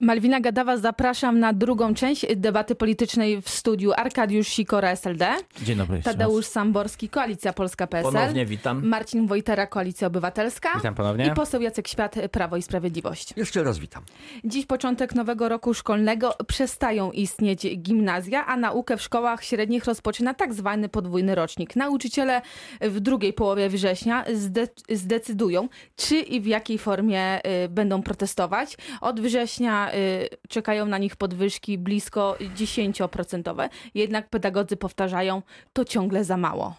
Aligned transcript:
Malwina 0.00 0.40
Gadawa, 0.40 0.76
zapraszam 0.76 1.38
na 1.38 1.52
drugą 1.52 1.94
część 1.94 2.26
debaty 2.36 2.74
politycznej 2.74 3.42
w 3.42 3.48
studiu 3.48 3.92
Arkadiusz 3.96 4.48
Sikora, 4.48 4.90
SLD. 4.90 5.36
Dzień 5.62 5.78
dobry. 5.78 6.02
Tadeusz 6.02 6.46
Samborski, 6.46 7.08
Koalicja 7.08 7.52
Polska 7.52 7.86
PSL. 7.86 8.12
Ponownie 8.12 8.46
witam. 8.46 8.86
Marcin 8.86 9.26
Wojtera, 9.26 9.66
Koalicja 9.66 10.06
Obywatelska. 10.06 10.68
Witam 10.76 10.94
ponownie. 10.94 11.26
I 11.26 11.30
poseł 11.30 11.62
Jacek 11.62 11.88
Świat, 11.88 12.14
Prawo 12.32 12.56
i 12.56 12.62
Sprawiedliwość. 12.62 13.34
Jeszcze 13.36 13.62
raz 13.62 13.78
witam. 13.78 14.02
Dziś 14.44 14.66
początek 14.66 15.14
nowego 15.14 15.48
roku 15.48 15.74
szkolnego. 15.74 16.34
Przestają 16.46 17.10
istnieć 17.10 17.78
gimnazja, 17.78 18.46
a 18.46 18.56
naukę 18.56 18.96
w 18.96 19.02
szkołach 19.02 19.44
średnich 19.44 19.84
rozpoczyna 19.84 20.34
tak 20.34 20.54
zwany 20.54 20.88
podwójny 20.88 21.34
rocznik. 21.34 21.76
Nauczyciele 21.76 22.42
w 22.80 23.00
drugiej 23.00 23.32
połowie 23.32 23.68
września 23.68 24.24
zde 24.34 24.68
zdecydują, 24.88 25.68
czy 25.96 26.16
i 26.16 26.40
w 26.40 26.46
jakiej 26.46 26.78
formie 26.78 27.46
y, 27.64 27.68
będą 27.68 28.02
protestować. 28.02 28.76
Od 29.00 29.20
września 29.20 29.89
y, 29.94 30.28
czekają 30.48 30.86
na 30.86 30.98
nich 30.98 31.16
podwyżki 31.16 31.78
blisko 31.78 32.36
10%. 32.56 33.68
Jednak 33.94 34.28
pedagodzy 34.28 34.76
powtarzają, 34.76 35.42
to 35.72 35.84
ciągle 35.84 36.24
za 36.24 36.36
mało. 36.36 36.76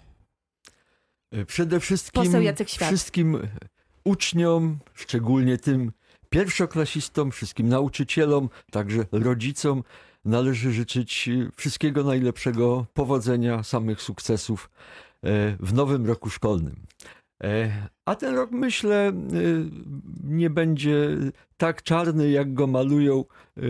Przede 1.47 1.79
wszystkim 1.79 2.23
wszystkim 2.79 3.47
uczniom, 4.03 4.79
szczególnie 4.93 5.57
tym 5.57 5.91
pierwszoklasistom, 6.29 7.31
wszystkim 7.31 7.70
nauczycielom, 7.70 8.49
także 8.71 9.05
rodzicom 9.12 9.84
należy 10.25 10.71
życzyć 10.71 11.29
wszystkiego 11.55 12.03
najlepszego, 12.03 12.85
powodzenia, 12.93 13.63
samych 13.63 14.01
sukcesów 14.01 14.70
w 15.59 15.73
nowym 15.73 16.05
roku 16.05 16.29
szkolnym. 16.29 16.75
E, 17.43 17.71
A 18.05 18.15
ten 18.15 18.35
rok, 18.35 18.51
myślę, 18.51 19.07
e, 19.07 19.13
nie 20.23 20.49
będzie 20.49 21.17
tak 21.57 21.83
czarny, 21.83 22.29
jak 22.29 22.53
go 22.53 22.67
malują, 22.67 23.25
e, 23.57 23.61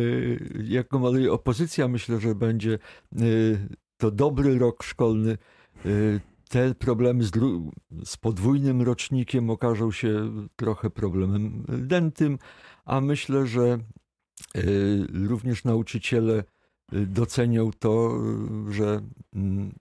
jak 0.63 0.87
go 0.87 0.99
maluje 0.99 1.31
opozycja. 1.31 1.87
Myślę, 1.87 2.19
że 2.19 2.35
będzie 2.35 2.79
to 3.97 4.11
dobry 4.11 4.59
rok 4.59 4.83
szkolny. 4.83 5.37
Te 6.49 6.75
problemy 6.75 7.23
z, 7.23 7.31
z 8.05 8.17
podwójnym 8.17 8.81
rocznikiem 8.81 9.49
okażą 9.49 9.91
się 9.91 10.31
trochę 10.55 10.89
problemem 10.89 11.63
dętym, 11.67 12.39
a 12.85 13.01
myślę, 13.01 13.47
że 13.47 13.79
również 15.27 15.63
nauczyciele 15.63 16.43
docenią 16.91 17.71
to, 17.79 18.21
że 18.69 19.01
mm, 19.33 19.71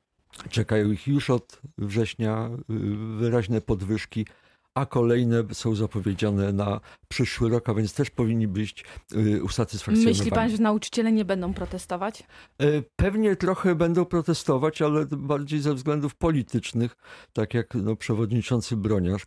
czekają 0.50 0.90
ich 0.90 1.06
już 1.06 1.30
od 1.30 1.60
września 1.78 2.50
y, 2.70 3.18
wyraźne 3.18 3.60
podwyżki, 3.60 4.26
a 4.74 4.86
kolejne 4.86 5.44
są 5.52 5.74
zapowiedziane 5.74 6.52
na 6.52 6.80
przyszły 7.08 7.50
rok, 7.50 7.68
a 7.68 7.74
więc 7.74 7.94
też 7.94 8.10
powinni 8.10 8.48
być 8.48 8.84
y, 9.14 9.42
usatysfakcjonowani. 9.42 10.18
Myśli 10.18 10.30
pan, 10.30 10.50
że 10.50 10.58
nauczyciele 10.58 11.12
nie 11.12 11.24
będą 11.24 11.54
protestować? 11.54 12.22
E, 12.58 12.82
Pewnie 12.96 13.36
trochę 13.36 13.74
będą 13.74 14.04
protestować, 14.04 14.82
ale 14.82 15.06
bardziej 15.06 15.60
ze 15.60 15.74
względów 15.74 16.14
politycznych, 16.14 16.96
tak 17.32 17.54
jak 17.54 17.74
no, 17.74 17.96
przewodniczący 17.96 18.76
Broniarz, 18.76 19.26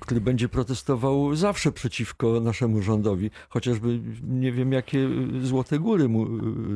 który 0.00 0.20
będzie 0.20 0.48
protestował 0.48 1.34
zawsze 1.34 1.72
przeciwko 1.72 2.40
naszemu 2.40 2.82
rządowi, 2.82 3.30
chociażby 3.48 4.00
nie 4.22 4.52
wiem, 4.52 4.72
jakie 4.72 5.08
złote 5.42 5.78
góry 5.78 6.08
mu. 6.08 6.24
y, 6.26 6.28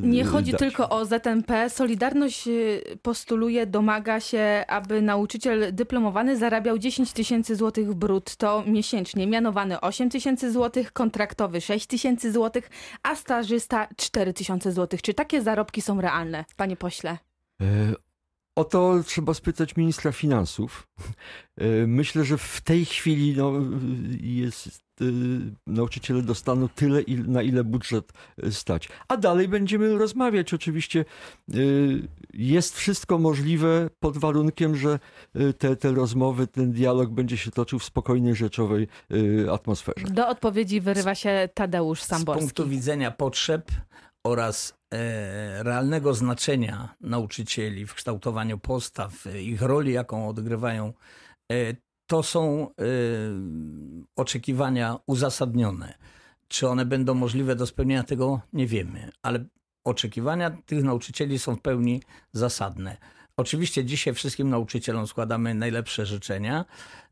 Nie 0.02 0.24
chodzi 0.24 0.50
dać. 0.52 0.58
tylko 0.58 0.88
o 0.88 1.04
ZNP. 1.04 1.70
Solidarność 1.70 2.48
y, 2.48 2.82
postuluje, 3.02 3.66
domaga 3.66 4.20
się, 4.20 4.64
aby 4.68 5.02
nauczyciel 5.02 5.74
dyplomowany 5.74 6.36
zarabiał 6.36 6.78
10 6.78 7.12
tysięcy 7.12 7.56
złotych 7.56 7.94
brutto 7.94 8.64
miesięcznie. 8.66 9.26
Mianowany 9.26 9.80
8 9.80 10.10
tysięcy 10.10 10.52
złotych, 10.52 10.92
kontraktowy 10.92 11.60
6 11.60 11.86
tysięcy 11.86 12.32
złotych, 12.32 12.70
a 13.02 13.14
stażysta 13.16 13.88
4 13.96 14.32
tysiące 14.32 14.72
złotych. 14.72 15.02
Czy 15.02 15.14
takie 15.14 15.42
zarobki 15.42 15.80
są 15.82 16.00
realne, 16.00 16.44
panie 16.56 16.76
pośle? 16.76 17.18
O 18.56 18.64
to 18.64 19.02
trzeba 19.06 19.34
spytać 19.34 19.76
ministra 19.76 20.12
finansów. 20.12 20.88
E, 21.56 21.86
Myślę, 21.86 22.24
że 22.24 22.38
w 22.38 22.60
tej 22.60 22.84
chwili 22.84 23.34
no, 23.36 23.52
jest, 24.20 24.82
e, 25.00 25.04
nauczyciele 25.66 26.22
dostaną 26.22 26.68
tyle, 26.68 27.02
na 27.08 27.42
ile 27.42 27.64
budżet 27.64 28.12
e, 28.42 28.50
stać. 28.50 28.88
A 29.08 29.16
dalej 29.16 29.48
będziemy 29.48 29.98
rozmawiać. 29.98 30.54
Oczywiście 30.54 31.04
jest 32.34 32.76
wszystko 32.76 33.18
możliwe 33.18 33.90
pod 34.00 34.18
warunkiem, 34.18 34.76
że 34.76 34.98
te, 35.58 35.76
te 35.76 35.92
rozmowy, 35.92 36.46
ten 36.46 36.72
dialog 36.72 37.10
będzie 37.10 37.36
się 37.36 37.50
toczył 37.50 37.78
w 37.78 37.84
spokojnej, 37.84 38.34
rzeczowej 38.34 38.88
atmosferze. 39.52 40.06
Do 40.06 40.28
odpowiedzi 40.28 40.80
wyrywa 40.80 41.14
się 41.14 41.48
Tadeusz 41.54 42.02
Z 42.02 42.06
Samborski. 42.06 42.40
punktu 42.40 42.68
widzenia 42.68 43.10
potrzeb 43.10 43.70
oraz 44.26 44.74
realnego 45.58 46.14
znaczenia 46.14 46.94
nauczycieli 47.00 47.86
w 47.86 47.94
kształtowaniu 47.94 48.58
postaw, 48.58 49.26
e, 49.26 49.42
ich 49.42 49.62
roli, 49.62 49.92
jaką 49.92 50.28
odgrywają, 50.28 50.92
e, 51.52 51.54
to 52.06 52.22
są 52.22 52.68
e, 52.68 52.84
oczekiwania 54.16 54.96
uzasadnione. 55.06 55.94
Czy 56.48 56.68
one 56.68 56.86
będą 56.86 57.14
możliwe 57.14 57.56
do 57.56 57.66
spełnienia 57.66 58.02
tego, 58.02 58.40
nie 58.52 58.66
wiemy, 58.66 59.10
ale 59.22 59.44
oczekiwania 59.84 60.50
tych 60.50 60.84
nauczycieli 60.84 61.38
są 61.38 61.56
w 61.56 61.60
pełni 61.60 62.02
zasadne. 62.32 62.96
Oczywiście 63.36 63.84
dzisiaj 63.84 64.14
wszystkim 64.14 64.50
nauczycielom 64.50 65.06
składamy 65.06 65.54
najlepsze 65.54 66.06
życzenia, 66.06 66.64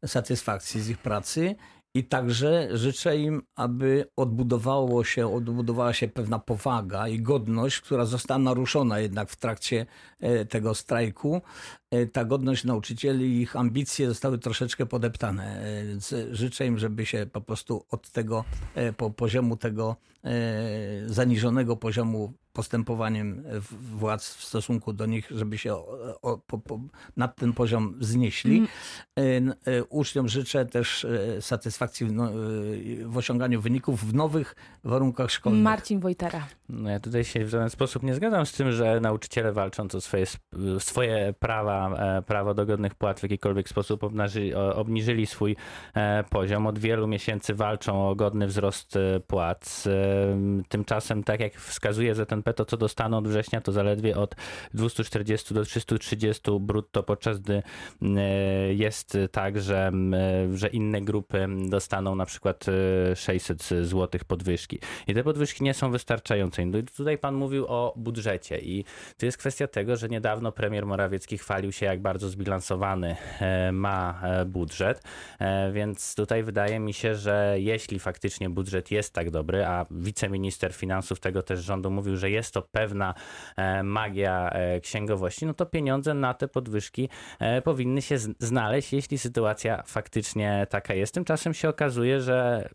satysfakcji 0.06 0.81
z 0.81 0.88
ich 0.88 0.99
pracy 0.99 1.56
i 1.94 2.04
także 2.04 2.69
życzę 2.72 3.16
im, 3.16 3.42
aby 3.56 4.06
odbudowało 4.16 5.04
się, 5.04 5.34
odbudowała 5.34 5.92
się 5.92 6.08
pewna 6.08 6.38
powaga 6.38 7.08
i 7.08 7.20
godność, 7.20 7.80
która 7.80 8.04
została 8.04 8.38
naruszona 8.38 8.98
jednak 8.98 9.30
w 9.30 9.36
trakcie 9.36 9.86
e, 10.20 10.44
tego 10.44 10.75
strajku. 10.75 11.42
E, 11.91 12.06
Ta 12.06 12.25
godność 12.25 12.64
nauczycieli 12.64 13.25
i 13.25 13.41
ich 13.42 13.56
ambicje 13.56 14.08
zostały 14.08 14.38
troszeczkę 14.38 14.86
podeptane. 14.86 15.64
E, 16.12 16.34
życzę 16.34 16.66
im, 16.66 16.78
żeby 16.78 17.06
się 17.06 17.26
po 17.32 17.41
prostu 17.41 17.84
od 17.91 18.10
tego 18.10 18.44
po 18.97 19.10
poziomu 19.10 19.56
tego 19.56 19.97
zaniżonego 21.06 21.76
poziomu 21.76 22.32
postępowaniem 22.52 23.42
w- 23.46 23.96
władz 23.98 24.34
w 24.34 24.44
stosunku 24.44 24.92
do 24.92 25.06
nich, 25.06 25.28
żeby 25.30 25.58
się 25.58 25.74
o, 25.74 26.18
o, 26.22 26.38
po, 26.38 26.58
po, 26.58 26.80
nad 27.16 27.36
ten 27.36 27.52
poziom 27.52 27.94
znieśli. 28.00 28.66
E, 29.18 29.22
e, 29.22 29.84
Uczniom 29.84 30.28
życzę 30.28 30.66
też 30.66 31.04
e, 31.04 31.42
satysfakcji 31.42 32.06
w, 32.06 32.12
no, 32.12 32.28
e, 32.28 32.32
w 33.04 33.16
osiąganiu 33.16 33.60
wyników 33.60 34.04
w 34.04 34.14
nowych 34.14 34.56
warunkach 34.84 35.30
szkolnych. 35.30 35.62
Marcin 35.62 36.00
Wojtera. 36.00 36.46
No 36.68 36.90
ja 36.90 37.00
tutaj 37.00 37.24
się 37.24 37.44
w 37.44 37.48
żaden 37.48 37.70
sposób 37.70 38.02
nie 38.02 38.14
zgadzam 38.14 38.46
z 38.46 38.52
tym, 38.52 38.72
że 38.72 39.00
nauczyciele 39.00 39.52
walcząc 39.52 39.94
o 39.94 40.00
swoje, 40.00 40.26
swoje 40.78 41.34
prawa, 41.38 41.90
e, 42.19 42.22
prawo 42.22 42.54
do 42.54 42.66
godnych 42.66 42.94
płat 42.94 43.20
w 43.20 43.22
jakikolwiek 43.22 43.69
sposób 43.69 44.04
obnaży, 44.04 44.52
obniżyli 44.74 45.26
swój 45.26 45.56
e, 45.94 46.24
poziom. 46.30 46.66
Od 46.66 46.78
wielu 46.78 47.06
miesięcy 47.06 47.54
walczą 47.54 48.08
o 48.08 48.14
godny 48.14 48.46
wzrost 48.46 48.96
e, 48.96 49.20
płac. 49.20 49.86
E, 49.86 49.92
Tymczasem, 50.69 51.24
tak 51.24 51.40
jak 51.40 51.54
wskazuje 51.54 52.14
To 52.56 52.64
co 52.64 52.76
dostaną 52.76 53.19
od 53.19 53.28
września 53.28 53.60
to 53.60 53.72
zaledwie 53.72 54.16
od 54.16 54.34
240 54.75 55.54
do 55.54 55.64
330 55.64 56.42
brutto, 56.60 57.03
podczas 57.03 57.41
gdy 57.41 57.62
e, 58.03 58.75
jest 58.75 59.19
tak, 59.32 59.60
że, 59.60 59.91
e, 60.12 60.56
że 60.56 60.69
inne 60.69 61.00
grupy 61.00 61.47
dostaną 61.69 62.14
na 62.14 62.26
przykład 62.26 62.66
e, 63.12 63.16
600 63.16 63.62
zł 63.62 64.20
podwyżki. 64.26 64.78
I 65.06 65.14
te 65.14 65.25
podwyżki 65.25 65.64
nie 65.64 65.75
są 65.75 65.91
wystarczające. 65.91 66.62
I 66.62 66.84
tutaj 66.97 67.19
pan 67.19 67.34
mówił 67.34 67.66
o 67.69 67.94
budżecie 67.97 68.58
i 68.58 68.84
to 69.19 69.26
jest 69.26 69.38
kwestia 69.38 69.66
tego, 69.66 69.97
że 69.97 70.08
niedawno 70.08 70.52
premier 70.52 70.86
Morawiecki 70.86 71.38
chwalił 71.38 71.72
się, 71.72 71.86
jak 71.86 72.00
bardzo 72.00 72.28
zbilansowany 72.28 73.16
e, 73.41 73.72
ma 73.72 74.20
e, 74.22 74.44
budżet, 74.44 75.02
E, 75.42 75.72
więc 75.72 76.14
tutaj 76.14 76.42
wydaje 76.42 76.81
mi 76.81 76.92
się, 76.94 77.14
że 77.14 77.56
jeśli 77.58 77.98
faktycznie 77.98 78.50
budżet 78.50 78.91
jest 78.91 79.12
tak 79.14 79.31
dobry, 79.31 79.64
a 79.64 79.86
wiceminister 79.91 80.72
finansów 80.72 81.20
tego 81.20 81.42
też 81.42 81.61
rządu 81.61 81.90
mówił, 81.90 82.16
że 82.16 82.31
jest 82.32 82.55
to 82.55 82.62
pewna 82.62 83.14
e, 83.56 83.82
magia 83.82 84.50
e, 84.50 84.81
księgowości, 84.81 85.46
no 85.46 85.55
to 85.55 85.67
pieniądze 85.67 86.14
na 86.14 86.34
te 86.34 86.49
podwyżki 86.49 87.08
e, 87.38 87.62
powinny 87.62 88.02
się 88.02 88.19
znaleźć, 88.38 88.93
jeśli 88.93 89.19
sytuacja 89.19 89.82
faktycznie 89.87 90.67
taka 90.70 90.94
jest. 90.94 91.14
Tymczasem 91.14 91.55
się 91.55 91.69
okazuje, 91.69 92.20
że 92.20 92.69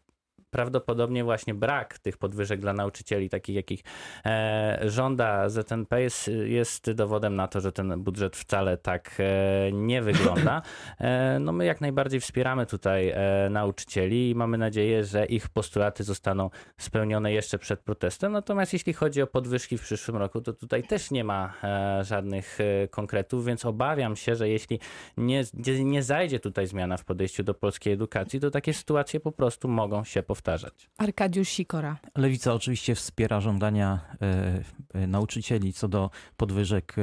prawdopodobnie 0.50 1.24
właśnie 1.24 1.54
brak 1.54 2.00
tych 2.00 2.18
podwyżek 2.18 2.60
dla 2.60 2.74
nauczycieli, 2.74 3.30
takich 3.30 3.56
jakich 3.56 3.84
e, 4.26 4.80
żąda 4.86 5.50
ZNP, 5.50 6.02
jest, 6.02 6.32
jest 6.46 6.92
dowodem 6.92 7.36
na 7.36 7.48
to, 7.48 7.62
że 7.62 7.72
ten 7.72 8.04
budżet 8.04 8.38
wcale 8.38 8.78
tak 8.78 9.18
e, 9.20 9.72
nie 9.72 10.02
wygląda. 10.02 10.62
E, 11.00 11.40
no 11.40 11.52
my 11.52 11.66
jak 11.66 11.82
najbardziej 11.82 12.20
wspieramy 12.20 12.66
tutaj 12.66 13.14
nauczycieli 13.50 14.30
i 14.30 14.36
mamy 14.36 14.58
nadzieję, 14.58 15.06
że 15.06 15.26
ich 15.26 15.50
postulaty 15.50 16.04
zostaną 16.04 16.50
spełnione 16.78 17.34
jeszcze 17.34 17.60
przed 17.60 17.80
protestem. 17.80 18.32
Natomiast 18.32 18.74
jeśli 18.74 18.94
chodzi 18.94 19.22
o 19.22 19.28
podwyżki 19.28 19.78
w 19.78 19.82
przyszłym 19.82 20.18
roku, 20.18 20.42
to 20.42 20.54
tutaj 20.54 20.84
też 20.84 21.12
nie 21.12 21.24
ma 21.24 21.54
żadnych 22.02 22.58
konkretów, 22.90 23.46
więc 23.46 23.66
obawiam 23.66 24.16
się, 24.16 24.36
że 24.36 24.50
jeśli 24.50 24.80
nie, 25.18 25.44
nie, 25.54 25.84
nie 25.84 26.04
zajdzie 26.04 26.40
tutaj 26.40 26.68
zmiana 26.68 26.98
w 26.98 27.06
podejściu 27.06 27.44
do 27.44 27.54
polskiej 27.54 27.94
edukacji, 27.94 28.40
to 28.40 28.52
takie 28.52 28.74
sytuacje 28.74 29.20
po 29.20 29.32
prostu 29.32 29.68
mogą 29.68 30.04
się 30.04 30.24
powtórzyć. 30.24 30.37
Powtarzać. 30.38 30.90
Arkadiusz 30.98 31.50
Sikora. 31.50 31.98
Lewica 32.16 32.54
oczywiście 32.54 32.96
wspiera 32.96 33.42
żądania 33.42 34.00
e, 34.22 34.64
e, 34.94 35.08
nauczycieli 35.08 35.74
co 35.74 35.88
do 35.88 36.10
podwyżek 36.38 36.96
e, 36.98 37.02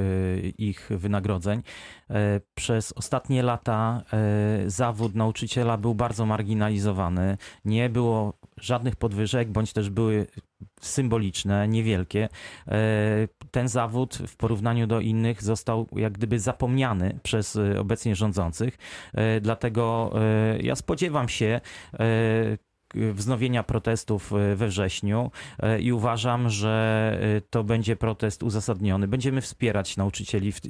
ich 0.48 0.90
wynagrodzeń. 0.90 1.62
Przez 2.54 2.92
ostatnie 2.92 3.42
lata 3.42 4.02
zawód 4.66 5.14
nauczyciela 5.14 5.76
był 5.76 5.94
bardzo 5.94 6.26
marginalizowany. 6.26 7.36
Nie 7.64 7.90
było 7.90 8.38
żadnych 8.56 8.96
podwyżek, 8.96 9.50
bądź 9.50 9.72
też 9.72 9.90
były 9.90 10.26
symboliczne, 10.80 11.68
niewielkie. 11.68 12.28
Ten 13.50 13.68
zawód 13.68 14.18
w 14.26 14.36
porównaniu 14.36 14.86
do 14.86 15.00
innych 15.00 15.42
został 15.42 15.86
jak 15.96 16.12
gdyby 16.12 16.40
zapomniany 16.40 17.18
przez 17.22 17.58
obecnie 17.78 18.16
rządzących. 18.16 18.78
Dlatego 19.40 20.12
ja 20.60 20.76
spodziewam 20.76 21.28
się 21.28 21.60
wznowienia 23.12 23.62
protestów 23.62 24.32
e, 24.32 24.56
we 24.56 24.68
wrześniu 24.68 25.30
e, 25.60 25.80
i 25.80 25.92
uważam, 25.92 26.50
że 26.50 27.18
e, 27.36 27.40
to 27.40 27.64
będzie 27.64 27.96
protest 27.96 28.42
uzasadniony. 28.42 29.08
Będziemy 29.08 29.40
wspierać 29.40 29.96
nauczycieli 29.96 30.52
w, 30.52 30.60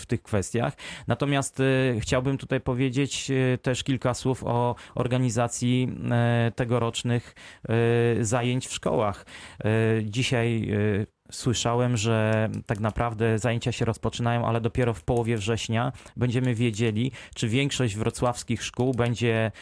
w, 0.00 0.06
tych 0.06 0.22
kwestiach. 0.22 0.76
Natomiast 1.06 1.60
e, 1.60 2.00
chciałbym 2.00 2.38
tutaj 2.38 2.60
powiedzieć 2.60 3.30
e, 3.30 3.58
też 3.58 3.84
kilka 3.84 4.14
słów 4.14 4.44
o 4.44 4.74
organizacji 4.94 5.88
e, 6.10 6.52
tegorocznych 6.56 7.34
e, 7.68 8.24
zajęć 8.24 8.66
w 8.66 8.72
szkołach. 8.72 9.26
E, 9.64 9.70
Dzisiaj 10.04 10.70
e, 10.70 11.13
Słyszałem, 11.34 11.96
że 11.96 12.48
tak 12.66 12.80
naprawdę 12.80 13.38
zajęcia 13.38 13.72
się 13.72 13.84
rozpoczynają, 13.84 14.46
ale 14.46 14.60
dopiero 14.60 14.94
w 14.94 15.02
połowie 15.02 15.36
września 15.36 15.92
będziemy 16.16 16.54
wiedzieli, 16.54 17.12
czy 17.34 17.48
większość 17.48 17.96
wrocławskich 17.96 18.62
szkół 18.64 18.94
będzie 18.94 19.52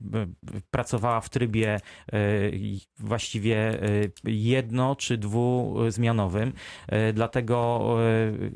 b- 0.00 0.26
pracowała 0.70 1.20
w 1.20 1.28
trybie 1.28 1.74
e, 2.12 2.18
właściwie 2.98 3.82
e, 3.82 3.86
jedno 4.24 4.96
czy 4.96 5.18
dwuzmianowym. 5.18 6.52
Dlatego 7.14 7.88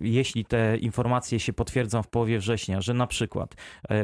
jeśli 0.01 0.45
te 0.45 0.77
informacje 0.79 1.41
się 1.41 1.53
potwierdzą 1.53 2.03
w 2.03 2.09
połowie 2.09 2.39
września, 2.39 2.81
że 2.81 2.95
na 2.95 3.07
przykład 3.07 3.55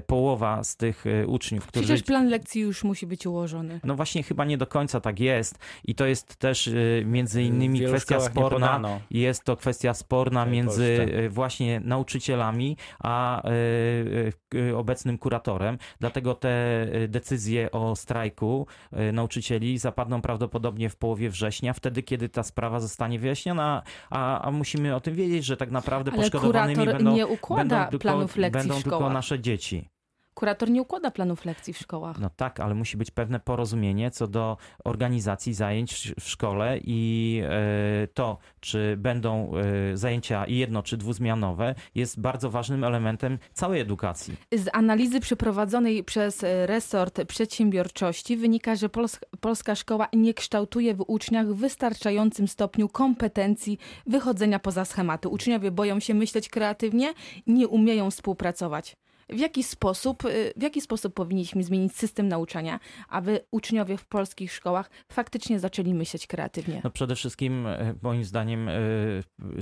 połowa 0.07 0.65
z 0.65 0.77
tych 0.77 1.05
uczniów, 1.27 1.67
którzy 1.67 1.85
Przecież 1.87 2.03
plan 2.03 2.29
lekcji 2.29 2.61
już 2.61 2.85
musi 2.85 3.07
być 3.07 3.27
ułożony. 3.27 3.81
no 3.85 3.95
właśnie 3.95 4.23
chyba 4.23 4.45
nie 4.45 4.59
do 4.59 4.67
końca 4.67 5.01
tak 5.01 5.21
jest 5.21 5.59
i 5.85 5.95
to 5.95 6.07
jest 6.07 6.37
też 6.37 6.71
między 7.05 7.43
innymi 7.49 7.81
kwestia 7.81 8.21
sporna. 8.21 9.01
Jest 9.11 9.45
to 9.45 9.57
kwestia 9.57 9.95
sporna 9.95 10.47
między 10.47 10.97
Polsce. 10.99 11.19
y, 11.25 11.31
właśnie 11.31 11.81
nauczycielami 11.81 12.77
a 12.99 13.49
y, 13.49 14.33
y, 14.55 14.77
obecnym 14.77 15.19
kuratorem. 15.19 15.79
Dlatego 16.01 16.35
te 16.35 16.87
decyzje 17.09 17.71
o 17.71 17.97
strajku 17.97 18.67
nauczycieli 19.13 19.79
zapadną 19.79 20.23
prawdopodobnie 20.23 20.89
w 20.89 20.97
połowie 20.97 21.31
września, 21.31 21.73
wtedy 21.73 22.03
kiedy 22.03 22.29
ta 22.29 22.43
sprawa 22.43 22.81
zostanie 22.81 23.19
wyjaśniona, 23.19 23.83
a, 24.11 24.41
a 24.41 24.51
musimy 24.51 24.95
o 24.95 25.01
tym 25.01 25.15
wiedzieć, 25.15 25.45
że 25.45 25.57
tak 25.57 25.71
naprawdę 25.71 26.13
Ale 26.13 26.23
poszkodowanymi 26.23 26.87
będą, 26.87 27.15
nie 27.15 27.27
układa 27.27 27.77
będą 27.77 27.91
tylko, 27.91 28.03
planów 28.03 28.37
lekcji 28.37 28.69
będą 28.69 28.83
tylko 28.83 29.11
nasze 29.11 29.41
dzieci. 29.41 29.89
Kurator 30.39 30.71
nie 30.71 30.83
układa 30.83 31.11
planów 31.11 31.45
lekcji 31.45 31.73
w 31.75 31.79
szkołach. 31.79 32.19
No 32.19 32.31
tak, 32.37 32.61
ale 32.61 32.75
musi 32.75 32.97
być 32.97 33.11
pewne 33.11 33.41
porozumienie 33.41 34.11
co 34.11 34.27
do 34.27 34.57
organizacji 34.85 35.55
zajęć 35.55 36.13
w- 36.21 36.29
szkole 36.29 36.79
i 36.85 37.43
e, 37.45 38.09
to, 38.15 38.39
czy 38.61 38.97
będą 38.99 39.53
e, 39.93 39.97
zajęcia 39.97 40.47
jedno 40.47 40.83
czy 40.83 40.97
dwuzmianowe, 40.97 41.75
jest 41.95 42.21
bardzo 42.21 42.51
ważnym 42.51 42.85
elementem 42.85 43.39
całej 43.53 43.81
edukacji. 43.81 44.37
Z 44.53 44.69
analizy 44.73 45.21
przeprowadzonej 45.21 46.05
przez 46.05 46.45
e, 46.45 46.67
resort 46.67 47.25
przedsiębiorczości 47.25 48.37
wynika, 48.37 48.77
że 48.77 48.89
pols 48.89 49.19
polska 49.41 49.75
szkoła 49.75 50.09
nie 50.13 50.35
kształtuje 50.35 50.95
w 50.95 51.05
uczniach 51.07 51.47
w 51.47 51.57
wystarczającym 51.57 52.49
stopniu 52.49 52.89
kompetencji 52.89 53.79
wychodzenia 54.07 54.59
poza 54.59 54.85
schematy. 54.85 55.29
Uczniowie 55.29 55.71
boją 55.71 56.01
się 56.01 56.15
myśleć 56.15 56.49
kreatywnie, 56.49 57.13
nie 57.47 57.69
umieją 57.69 58.11
współpracować. 58.11 58.97
W 59.31 59.39
jaki 59.39 59.63
sposób, 59.63 60.25
y, 60.25 60.53
w 60.57 60.63
jaki 60.63 60.81
sposób 60.81 61.15
powinniśmy 61.15 61.65
zmienić 61.65 61.97
system 61.97 62.29
nauczania, 62.29 62.81
aby 63.09 63.41
uczniowie 63.51 63.97
w 63.97 64.07
polskich 64.07 64.53
szkołach 64.53 64.91
faktycznie 65.13 65.61
zaczęli 65.61 65.95
myśleć 65.95 66.27
kreatywnie? 66.27 66.81
No 66.85 66.91
przede 66.91 67.17
wszystkim 67.17 67.67
e, 67.67 67.95
moim 68.03 68.25
zdaniem 68.25 68.69
e, 68.69 68.73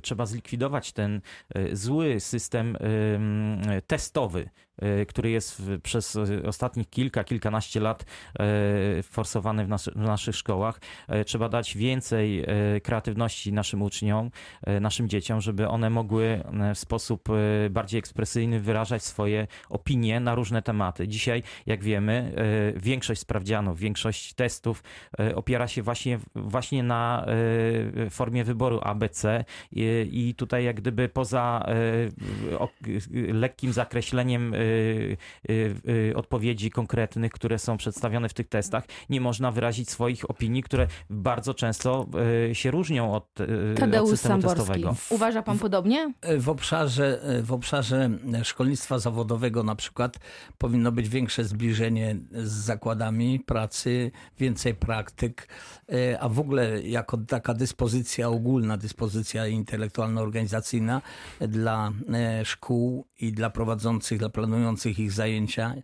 trzeba 0.02 0.26
zlikwidować 0.26 0.92
ten 0.92 1.20
e, 1.54 1.76
zły 1.76 2.20
system 2.20 2.76
testowy, 3.86 4.50
który 5.08 5.30
jest 5.30 5.62
przez 5.82 6.18
ostatnich 6.46 6.90
kilka, 6.90 7.24
kilkanaście 7.24 7.80
lat 7.80 8.04
forsowany 9.02 9.64
w, 9.64 9.68
nas, 9.68 9.88
w 9.88 9.96
naszych 9.96 10.36
szkołach. 10.36 10.80
Trzeba 11.26 11.48
dać 11.48 11.76
więcej 11.76 12.44
kreatywności 12.82 13.52
naszym 13.52 13.82
uczniom, 13.82 14.30
naszym 14.80 15.08
dzieciom, 15.08 15.40
żeby 15.40 15.68
one 15.68 15.90
mogły 15.90 16.44
w 16.74 16.78
sposób 16.78 17.28
bardziej 17.70 17.98
ekspresyjny 17.98 18.60
wyrażać 18.60 19.04
swoje 19.04 19.46
opinie 19.70 20.20
na 20.20 20.35
różne 20.35 20.62
tematy. 20.62 21.08
Dzisiaj, 21.08 21.43
jak 21.67 21.85
wiemy, 21.85 22.32
e, 22.76 22.81
większość 22.81 23.20
sprawdzianów, 23.20 23.79
większość 23.79 24.35
testów 24.35 24.82
e, 25.20 25.37
opiera 25.37 25.69
się 25.69 25.82
właśnie, 25.82 26.19
właśnie 26.35 26.82
na 26.82 27.26
e, 28.06 28.11
formie 28.11 28.44
wyboru 28.44 28.81
ABC 28.82 29.44
i, 29.73 30.35
tutaj 30.37 30.64
jak 30.64 30.76
gdyby 30.76 31.08
poza 31.08 31.67
lekkim 33.32 33.73
zakreśleniem 33.73 34.53
odpowiedzi 36.14 36.70
konkretnych, 36.70 37.32
które 37.32 37.59
są 37.59 37.76
przedstawione 37.76 38.29
w 38.29 38.35
tych 38.35 38.49
testach, 38.49 38.85
nie 39.11 39.20
można 39.20 39.50
wyrazić 39.50 39.91
swoich 39.91 40.31
opinii, 40.31 40.62
które 40.62 40.87
bardzo 41.11 41.55
często 41.55 42.06
się 42.52 42.70
różnią 42.70 43.14
od, 43.14 43.41
e, 43.41 43.44
od 43.73 43.79
Tadeusz 43.81 44.11
systemu 44.11 44.43
Samborski. 44.43 44.59
testowego. 44.59 44.94
Uważa 45.11 45.43
pan 45.43 45.59
podobnie? 45.59 46.12
W 46.38 46.49
obszarze, 46.49 47.20
w 47.43 47.52
obszarze 47.52 48.11
szkolnictwa 48.43 48.99
zawodowego 48.99 49.45
na 49.50 49.76
przykład 49.76 50.19
powinno 50.58 50.93
być 50.93 51.08
większe 51.08 51.44
zbliżenie 51.44 52.16
z 52.32 52.52
zakładami 52.52 53.40
pracy, 53.40 54.10
więcej 54.38 54.75
praktyk, 54.75 55.48
e, 55.93 56.20
a 56.20 56.28
w 56.28 56.40
ogóle 56.40 56.82
jako 56.82 57.16
taka 57.16 57.54
dyspozycja 57.54 58.28
ogólna, 58.28 58.76
dyspozycja 58.76 59.46
intelektualno-organizacyjna 59.46 61.02
dla 61.40 61.93
e, 62.12 62.44
szkół 62.44 63.06
i 63.20 63.32
dla 63.32 63.50
prowadzących, 63.50 64.19
dla 64.19 64.28
planujących 64.28 64.98
ich 64.98 65.12
zajęcia 65.12 65.75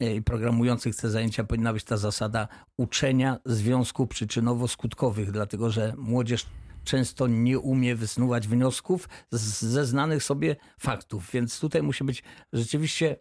e, 0.00 0.14
i 0.14 0.22
programujących 0.22 0.96
te 0.96 1.10
zajęcia 1.10 1.44
powinna 1.44 1.72
być 1.72 1.84
ta 1.84 1.96
zasada 1.96 2.48
uczenia 2.76 3.38
związków 3.44 4.08
przyczynowo-skutkowych, 4.08 5.30
dlatego 5.30 5.70
że 5.70 5.94
młodzież 5.96 6.46
często 6.84 7.26
nie 7.26 7.58
umie 7.58 7.94
wysnuwać 7.94 8.48
wniosków 8.48 9.08
ze 9.30 9.86
znanych 9.86 10.22
sobie 10.22 10.56
faktów. 10.78 11.30
Więc 11.32 11.60
tutaj 11.60 11.82
musi 11.82 12.04
być 12.04 12.22
rzeczywiście 12.52 13.16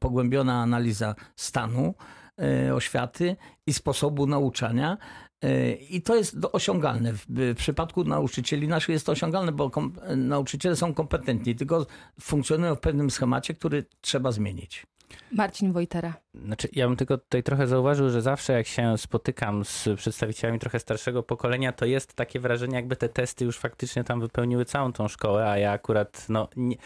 pogłębiona 0.00 0.62
analiza 0.62 1.14
stanu 1.36 1.94
e, 2.40 2.74
oświaty 2.74 3.36
i 3.66 3.72
sposobu 3.72 4.26
nauczania. 4.26 4.98
E, 5.42 5.72
I 5.72 6.02
to 6.02 6.16
jest 6.16 6.36
osiągalne. 6.52 7.12
W, 7.12 7.54
przypadku 7.56 8.04
nauczycieli 8.04 8.68
naszych 8.68 8.88
jest 8.88 9.06
to 9.06 9.12
osiągalne, 9.12 9.52
bo 9.52 9.70
kom, 9.70 9.92
nauczyciele 10.16 10.76
są 10.76 10.94
kompetentni, 10.94 11.54
tylko 11.54 11.86
funkcjonują 12.20 12.74
w 12.74 12.80
pewnym 12.80 13.10
schemacie, 13.10 13.54
który 13.54 13.84
trzeba 14.00 14.32
zmienić. 14.32 14.86
Marcin 15.32 15.72
Wojtera. 15.72 16.14
Znaczy, 16.44 16.68
ja 16.72 16.86
bym 16.88 16.96
tylko 16.96 17.18
tutaj 17.18 17.42
trochę 17.42 17.66
zauważył, 17.66 18.10
że 18.10 18.22
zawsze 18.22 18.52
jak 18.52 18.66
się 18.66 18.98
spotykam 18.98 19.64
z 19.64 19.88
przedstawicielami 19.96 20.58
trochę 20.58 20.78
starszego 20.80 21.22
pokolenia, 21.22 21.72
to 21.72 21.84
jest 21.84 22.14
takie 22.14 22.40
wrażenie, 22.40 22.76
jakby 22.76 22.96
te 22.96 23.08
testy 23.08 23.44
już 23.44 23.58
faktycznie 23.58 24.04
tam 24.04 24.20
wypełniły 24.20 24.64
całą 24.64 24.92
tą 24.92 25.08
szkołę, 25.08 25.50
a 25.50 25.58
ja 25.58 25.72
akurat, 25.72 26.26
no. 26.28 26.48
Nie... 26.56 26.76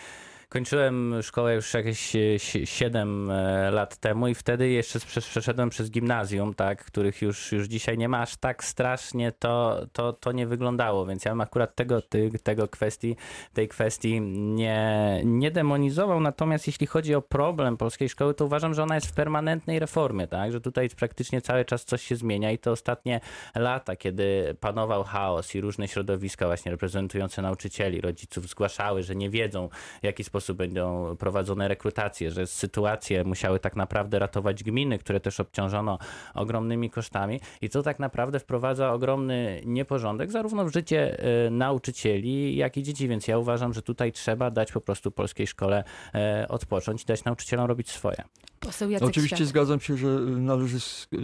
Kończyłem 0.51 1.15
szkołę 1.23 1.55
już 1.55 1.75
jakieś 1.75 2.17
7 2.65 3.33
lat 3.71 3.97
temu 3.97 4.29
i 4.29 4.35
wtedy 4.35 4.69
jeszcze 4.69 4.99
prze- 4.99 5.21
przeszedłem 5.21 5.71
przez 5.71 5.91
gimnazjum, 5.91 6.55
tak, 6.55 6.85
których 6.85 7.23
już, 7.23 7.53
już 7.53 7.67
dzisiaj 7.67 7.99
nie 7.99 8.09
ma 8.09 8.21
aż 8.23 8.37
tak 8.37 8.65
strasznie, 8.65 9.33
to, 9.33 9.81
to, 9.93 10.13
to 10.13 10.33
nie 10.33 10.47
wyglądało, 10.47 11.07
więc 11.07 11.25
ja 11.25 11.31
bym 11.31 11.41
akurat 11.41 11.75
tego, 11.75 12.03
tego 12.43 12.69
kwestii, 12.69 13.17
tej 13.53 13.69
kwestii 13.69 14.21
nie, 14.21 15.21
nie 15.25 15.51
demonizował, 15.51 16.21
natomiast 16.21 16.67
jeśli 16.67 16.87
chodzi 16.87 17.15
o 17.15 17.23
problem 17.23 17.77
polskiej 17.77 18.09
szkoły, 18.09 18.35
to 18.35 18.45
uważam, 18.45 18.75
że 18.75 18.83
ona 18.83 18.95
jest 18.95 19.07
w 19.07 19.15
permanentnej 19.15 19.79
reformie, 19.79 20.27
tak, 20.27 20.53
że 20.53 20.61
tutaj 20.61 20.89
praktycznie 20.91 21.41
cały 21.41 21.65
czas 21.65 21.85
coś 21.85 22.03
się 22.03 22.17
zmienia 22.17 22.53
i 22.53 22.59
to 22.59 22.71
ostatnie 22.71 23.21
lata, 23.55 23.97
kiedy 23.97 24.57
panował 24.61 25.05
chaos 25.05 25.55
i 25.55 25.61
różne 25.61 25.89
środowiska 25.89 26.47
właśnie 26.47 26.73
reprezentujące 26.73 27.43
nauczycieli, 27.43 28.01
rodziców 28.01 28.49
zgłaszały, 28.49 29.03
że 29.03 29.17
nie 29.17 29.31
wiedzą, 29.31 29.69
w 30.01 30.05
jaki 30.05 30.25
sposób 30.25 30.38
będą 30.55 31.17
prowadzone 31.17 31.69
rekrutacje, 31.69 32.31
że 32.31 32.47
sytuacje 32.47 33.25
musiały 33.25 33.61
tak 33.61 33.77
naprawdę 33.77 34.19
ratować 34.19 34.65
gminy, 34.65 34.99
które 34.99 35.21
też 35.21 35.41
obciążono 35.41 35.99
ogromnymi 36.35 36.91
kosztami 36.91 37.41
i 37.63 37.71
to 37.71 37.83
tak 37.83 37.99
naprawdę 37.99 38.41
wprowadza 38.41 38.93
ogromny 38.93 39.63
nieporządek 39.65 40.31
zarówno 40.31 40.65
w 40.65 40.73
życie 40.73 41.19
e, 41.47 41.51
nauczycieli, 41.51 42.57
jak 42.57 42.77
i 42.77 42.83
dzieci, 42.83 43.09
więc 43.09 43.29
ja 43.29 43.39
uważam, 43.39 43.75
że 43.75 43.83
tutaj 43.83 44.13
trzeba 44.13 44.51
dać 44.51 44.73
po 44.73 44.81
prostu 44.81 45.11
polskiej 45.11 45.47
szkole 45.47 45.85
e, 46.15 46.47
odpocząć 46.49 47.05
dać 47.05 47.25
nauczycielom 47.25 47.67
robić 47.67 47.91
swoje. 47.91 48.25
Poseł 48.61 48.91
Jacek 48.91 49.09
Oczywiście 49.09 49.37
Świat. 49.37 49.49
zgadzam 49.49 49.81
się, 49.81 49.97
że 49.97 50.09
należy 50.21 50.79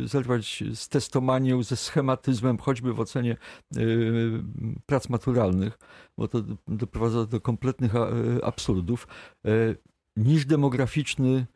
zerwać 0.04 0.64
z 0.74 0.88
testomanią, 0.88 1.62
ze 1.62 1.76
schematyzmem, 1.76 2.58
choćby 2.58 2.92
w 2.92 3.00
ocenie 3.00 3.36
y, 3.76 4.42
prac 4.86 5.08
maturalnych, 5.08 5.78
bo 6.18 6.28
to 6.28 6.42
doprowadza 6.68 7.26
do 7.26 7.40
kompletnych 7.40 7.94
y, 7.94 7.98
absurdów. 8.44 9.08
Y, 9.46 9.76
niż 10.16 10.46
demograficzny, 10.46 11.46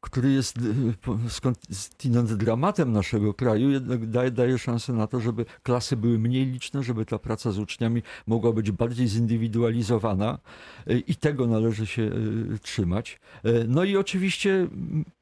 który 0.00 0.32
jest 0.32 0.58
y, 0.58 1.30
skądinąd 1.30 2.34
dramatem 2.34 2.92
naszego 2.92 3.34
kraju, 3.34 3.70
jednak 3.70 4.10
daje, 4.10 4.30
daje 4.30 4.58
szansę 4.58 4.92
na 4.92 5.06
to, 5.06 5.20
żeby 5.20 5.44
klasy 5.62 5.96
były 5.96 6.18
mniej 6.18 6.46
liczne, 6.46 6.82
żeby 6.82 7.04
ta 7.04 7.18
praca 7.18 7.52
z 7.52 7.58
uczniami 7.58 8.02
mogła 8.26 8.52
być 8.52 8.70
bardziej 8.70 9.08
zindywidualizowana 9.08 10.38
y, 10.90 10.98
i 10.98 11.16
tego 11.16 11.46
należy 11.46 11.86
się 11.86 12.02
y, 12.02 12.58
trzymać. 12.62 13.20
No 13.68 13.84
i 13.84 13.96
oczywiście 13.96 14.68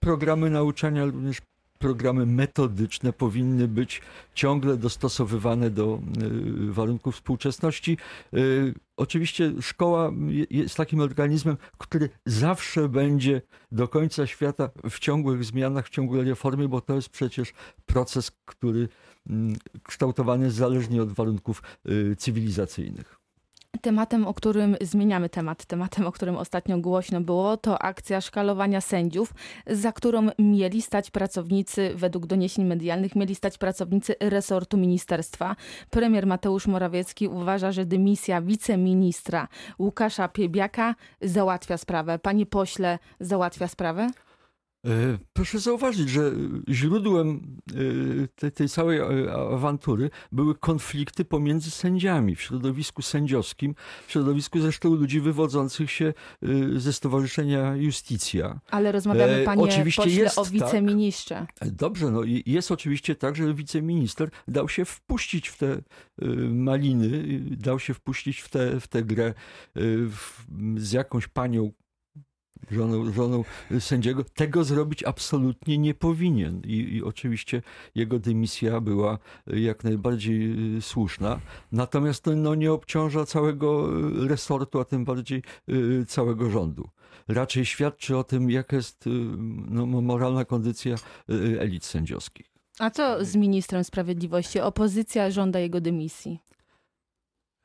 programy 0.01 0.51
nauczania, 0.51 1.05
również 1.05 1.41
programy 1.79 2.27
metodyczne 2.27 3.13
powinny 3.13 3.69
być 3.69 4.03
ciągle 4.35 4.77
dostosowywane 4.77 5.71
do 5.71 6.01
y, 6.69 6.73
warunków 6.73 7.15
współczesności. 7.15 7.99
Y, 8.35 8.75
Oczywiście 8.97 9.53
szkoła 9.61 10.13
je- 10.29 10.47
jest 10.51 10.77
takim 10.77 11.01
organizmem, 11.01 11.57
który 11.79 12.09
zawsze 12.27 12.89
będzie 12.89 13.43
do 13.73 13.89
końca 13.89 14.27
świata 14.27 14.71
w 14.91 14.99
ciągłych 14.99 15.45
zmianach, 15.45 15.87
w 15.87 15.91
ciągłej 15.91 16.25
reformie, 16.29 16.69
bo 16.69 16.81
to 16.81 16.95
jest 16.95 17.09
przecież 17.09 17.53
proces, 17.87 18.31
który 18.45 18.89
mm, 19.31 19.57
kształtowany 19.83 20.45
jest 20.45 20.57
zależnie 20.57 21.03
od 21.03 21.13
warunków 21.13 21.63
y, 21.89 22.17
cywilizacyjnych. 22.17 23.16
Tematem, 23.83 24.27
o 24.27 24.35
którym 24.35 24.77
zmieniamy 24.81 25.29
temat, 25.29 25.65
tematem, 25.65 26.07
o 26.07 26.13
którym 26.13 26.37
ostatnio 26.37 26.79
głośno 26.79 27.21
było, 27.21 27.57
to 27.57 27.83
akcja 27.83 28.21
szkalowania 28.21 28.81
sędziów, 28.81 29.35
za 29.67 29.93
którą 29.93 30.29
mieli 30.39 30.83
stać 30.83 31.11
pracownicy, 31.11 31.93
według 31.95 32.27
doniesień 32.27 32.65
medialnych, 32.65 33.17
mieli 33.17 33.35
stać 33.35 33.59
pracownicy 33.59 34.15
resortu 34.21 34.77
ministerstwa. 34.77 35.57
Premier 35.91 36.27
Mateusz 36.27 36.67
Morawiecki 36.67 37.29
uważa, 37.29 37.73
że 37.73 37.85
dymisja 37.85 38.43
wiceministra 38.43 39.49
Łukasza 39.79 40.29
Piebiaka 40.29 40.95
załatwia 41.21 41.77
sprawę. 41.77 42.19
Panie 42.19 42.47
pośle, 42.47 42.99
załatwia 43.21 43.69
sprawę? 43.69 44.11
E, 44.87 45.19
Proszę 45.33 45.59
zauważyć, 45.59 46.09
że 46.09 46.33
źródłem 46.69 47.41
e, 47.69 48.29
tej, 48.29 48.53
tej 48.53 48.69
całej 48.69 48.99
e, 48.99 49.33
awantury 49.33 50.11
były 50.33 50.55
konflikty 50.55 51.25
pomiędzy 51.25 51.71
sędziami 51.71 52.37
w 52.37 52.43
środowisku 52.43 53.03
sędziowskim, 53.03 53.75
w 54.07 54.13
środowisku 54.13 54.61
zresztą 54.61 54.95
ludzi 54.95 55.21
wywodzących 55.21 55.91
się 55.91 56.15
e, 56.43 56.81
ze 56.81 56.93
Stowarzyszenia 56.93 57.77
Justicja. 57.77 58.61
Ale 58.71 58.93
rozmawiamy, 58.93 59.33
E, 59.33 59.45
panie 59.45 59.63
oczywiście 59.63 60.03
pośle, 60.03 60.23
jest 60.23 60.39
o 60.39 60.45
tak. 60.45 60.53
wiceministrze. 60.53 61.47
E, 61.61 61.71
Dobrze, 61.71 62.11
no 62.11 62.23
i 62.23 62.43
jest 62.47 62.73
oczywiście 62.73 63.15
tak, 63.15 63.37
że 63.37 63.55
wiceminister 63.55 64.31
dał 64.49 64.69
się 64.69 64.85
wpuścić 64.85 65.49
w 65.49 65.59
te 65.59 65.73
e, 65.73 66.27
maliny, 66.49 67.41
e, 67.53 67.57
dał 67.57 67.79
się 67.79 67.95
wpuścić 67.95 68.41
w 68.41 68.49
tę 68.49 68.81
w 68.81 68.89
grę 68.89 69.27
e, 69.27 69.35
w, 70.09 70.47
z 70.77 70.93
jakąś 70.93 71.29
panią, 71.29 71.73
żoną, 72.71 73.13
żoną 73.13 73.45
sędziego. 73.81 74.25
Tego 74.25 74.65
zrobić 74.65 75.05
absolutnie 75.05 75.79
nie 75.79 75.95
powinien. 75.95 76.63
I, 76.65 76.95
I 76.95 77.03
oczywiście 77.03 77.63
jego 77.95 78.19
dymisja 78.19 78.81
była 78.81 79.19
jak 79.47 79.85
najbardziej 79.85 80.53
e, 80.77 80.83
słuszna. 80.83 81.41
Natomiast 81.73 82.23
to 82.23 82.37
no, 82.37 82.55
nie 82.55 82.73
obciąża 82.73 83.27
całego 83.27 83.89
e, 84.25 84.29
resortu, 84.29 84.81
a 84.81 84.85
tym 84.85 85.05
bardziej 85.05 85.43
e, 85.69 85.73
całego 86.07 86.51
rządu. 86.51 86.89
Raczej 87.29 87.67
świadczy 87.67 88.17
o 88.17 88.25
tym, 88.25 88.51
jaka 88.51 88.77
jest 88.77 89.05
no, 89.69 89.87
moralna 89.87 90.45
kondycja 90.45 90.97
elit 91.59 91.85
sędziowskich. 91.85 92.47
A 92.79 92.91
co 92.91 93.25
z 93.25 93.37
ministrem 93.37 93.85
sprawiedliwości? 93.85 94.61
Opozycja 94.61 95.31
żąda 95.31 95.59
jego 95.59 95.81
dymisji. 95.81 96.39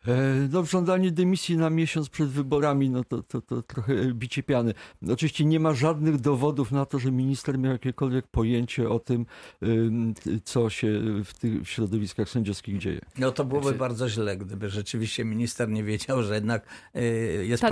E, 0.08 0.48
No, 0.51 0.65
żądanie 0.65 1.12
dymisji 1.12 1.58
na 1.58 1.70
miesiąc 1.70 2.10
przed 2.10 2.29
wyborami, 2.29 2.89
no 2.89 3.03
to, 3.03 3.24
to, 3.24 3.41
to 3.41 3.62
trochę 3.62 3.93
bicie 4.13 4.43
piany. 4.43 4.74
Oczywiście 5.10 5.46
nie 5.46 5.60
ma 5.60 5.74
żadnych 5.74 6.20
dowodów 6.20 6.72
na 6.72 6.86
to, 6.86 7.00
że 7.00 7.12
minister 7.12 7.60
miał 7.60 7.72
jakiekolwiek 7.72 8.27
pojęcie 8.27 8.89
o 8.89 9.00
tym, 9.00 9.25
ym, 9.63 10.13
co 10.43 10.70
się 10.70 11.01
w 11.25 11.34
tych 11.34 11.70
środowiskach 11.70 12.29
sędziowskich 12.29 12.77
dzieje. 12.77 13.00
No 13.17 13.31
to 13.31 13.46
byłoby 13.46 13.65
Znaczy- 13.67 13.79
bardzo 13.79 14.10
źle, 14.10 14.38
gdyby 14.38 14.70
rzeczywiście 14.70 15.25
minister 15.25 15.70
nie 15.70 15.84
wiedział, 15.84 16.24
że 16.24 16.36
jednak 16.36 16.65
y, 16.96 17.46
jest, 17.48 17.63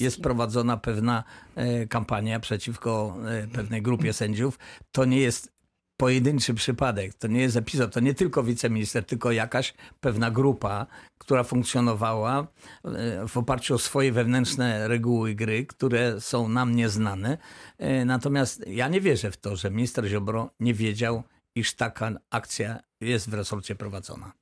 jest 0.00 0.20
prowadzona 0.22 0.76
pewna 0.76 1.24
e, 1.54 1.86
kampania 1.86 2.40
przeciwko 2.40 3.16
e, 3.26 3.46
pewnej 3.48 3.82
grupie 3.82 4.12
sędziów. 4.12 4.58
To 4.92 5.04
nie 5.04 5.20
jest 5.20 5.55
pojedynczy 5.96 6.54
przypadek, 6.54 7.14
to 7.14 7.28
nie 7.28 7.40
jest 7.40 7.56
epizod, 7.56 7.94
to 7.94 8.00
nie 8.00 8.14
tylko 8.14 8.42
wiceminister, 8.42 9.04
tylko 9.04 9.32
jakaś 9.32 9.74
pewna 10.00 10.30
grupa, 10.30 10.86
która 11.18 11.44
funkcjonowała 11.44 12.46
e, 12.84 13.28
w 13.28 13.36
oparciu 13.36 13.74
o 13.74 13.78
swoje 13.78 14.12
wewnętrzne 14.12 14.88
reguły 14.88 15.34
gry, 15.34 15.66
które 15.66 16.20
są 16.20 16.48
nam 16.48 16.76
nieznane. 16.76 17.38
E, 17.78 18.04
Natomiast 18.04 18.66
ja 18.66 18.88
nie 18.88 19.00
wierzę 19.00 19.30
w 19.30 19.36
to, 19.36 19.56
że 19.56 19.70
minister 19.70 20.06
Ziobro 20.06 20.50
nie 20.60 20.74
wiedział, 20.74 21.22
iż 21.54 21.74
taka 21.74 22.10
akcja 22.30 22.80
jest 23.00 23.30
w 23.30 23.34
resorcie 23.34 23.74
prowadzona. 23.74 24.32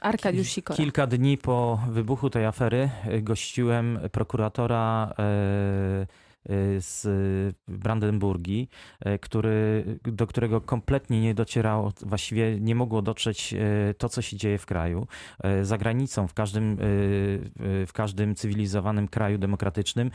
Arkadiusz 0.00 0.48
Sikora. 0.48 0.76
Kilka 0.76 1.06
dni 1.06 1.38
po 1.38 1.80
wybuchu 1.90 2.30
tej 2.30 2.44
afery 2.44 2.90
e, 3.04 3.22
gościłem 3.22 3.98
prokuratora 4.12 5.14
e, 5.18 6.06
z 6.78 7.06
Brandenburgii, 7.68 8.68
e, 9.00 9.18
który, 9.18 9.84
do 10.04 10.26
którego 10.26 10.60
kompletnie 10.60 11.20
nie 11.20 11.34
docierało, 11.34 11.92
właściwie 12.02 12.60
nie 12.60 12.74
mogło 12.74 13.02
dotrzeć 13.02 13.54
to, 13.98 14.08
co 14.08 14.22
się 14.22 14.36
dzieje 14.36 14.58
w 14.58 14.66
kraju. 14.66 15.06
Za 15.62 15.78
granicą, 15.78 16.28
w 16.28 16.34
każdym, 16.34 16.76
w 17.86 17.90
każdym 17.94 18.34
cywilizowanym 18.34 19.08
kraju 19.08 19.38
demokratycznym, 19.38 20.10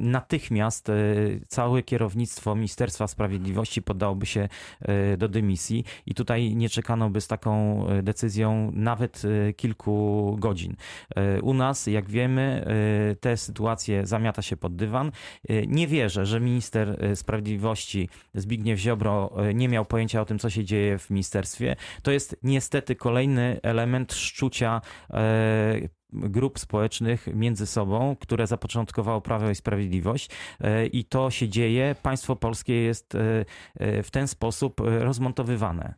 natychmiast 0.00 0.88
całe 1.48 1.82
kierownictwo 1.82 2.54
Ministerstwa 2.54 3.06
Sprawiedliwości 3.06 3.82
poddałoby 3.82 4.26
się 4.26 4.48
do 5.18 5.28
dymisji 5.28 5.84
i 6.06 6.14
tutaj 6.14 6.56
nie 6.56 6.68
czekano 6.68 7.10
by 7.10 7.20
z 7.20 7.28
taką 7.28 7.86
decyzją 8.02 8.70
nawet 8.74 9.22
kilku 9.56 10.36
godzin. 10.40 10.76
U 11.42 11.54
nas, 11.54 11.86
jak 11.86 12.10
wiemy, 12.10 12.66
te 13.20 13.36
sytuacje 13.36 14.06
zamiata 14.06 14.42
się 14.42 14.56
pod 14.56 14.76
dywan. 14.76 15.12
Nie 15.76 15.86
wierzę, 15.86 16.26
że 16.26 16.40
minister 16.40 17.04
e, 17.04 17.16
sprawiedliwości 17.16 18.08
Zbigniew 18.34 18.78
Ziobro 18.78 19.32
e, 19.36 19.54
nie 19.54 19.68
miał 19.68 19.84
pojęcia 19.84 20.20
o 20.20 20.24
tym, 20.24 20.38
co 20.38 20.50
się 20.50 20.64
dzieje 20.64 20.98
w 20.98 21.10
ministerstwie. 21.10 21.76
To 22.02 22.10
jest 22.10 22.36
niestety 22.42 22.96
kolejny 22.96 23.60
element 23.62 24.12
szczucia 24.12 24.80
e, 25.10 25.88
grup 26.12 26.58
społecznych 26.58 27.26
między 27.34 27.66
sobą, 27.66 28.16
które 28.20 28.46
zapoczątkowało 28.46 29.20
Prawo 29.20 29.50
i 29.50 29.54
Sprawiedliwość 29.54 30.30
i 30.92 31.04
to 31.04 31.30
się 31.30 31.48
dzieje. 31.48 31.96
Państwo 32.02 32.36
polskie 32.36 32.74
jest 32.74 33.16
w 33.80 34.08
ten 34.10 34.28
sposób 34.28 34.80
rozmontowywane. 34.80 35.94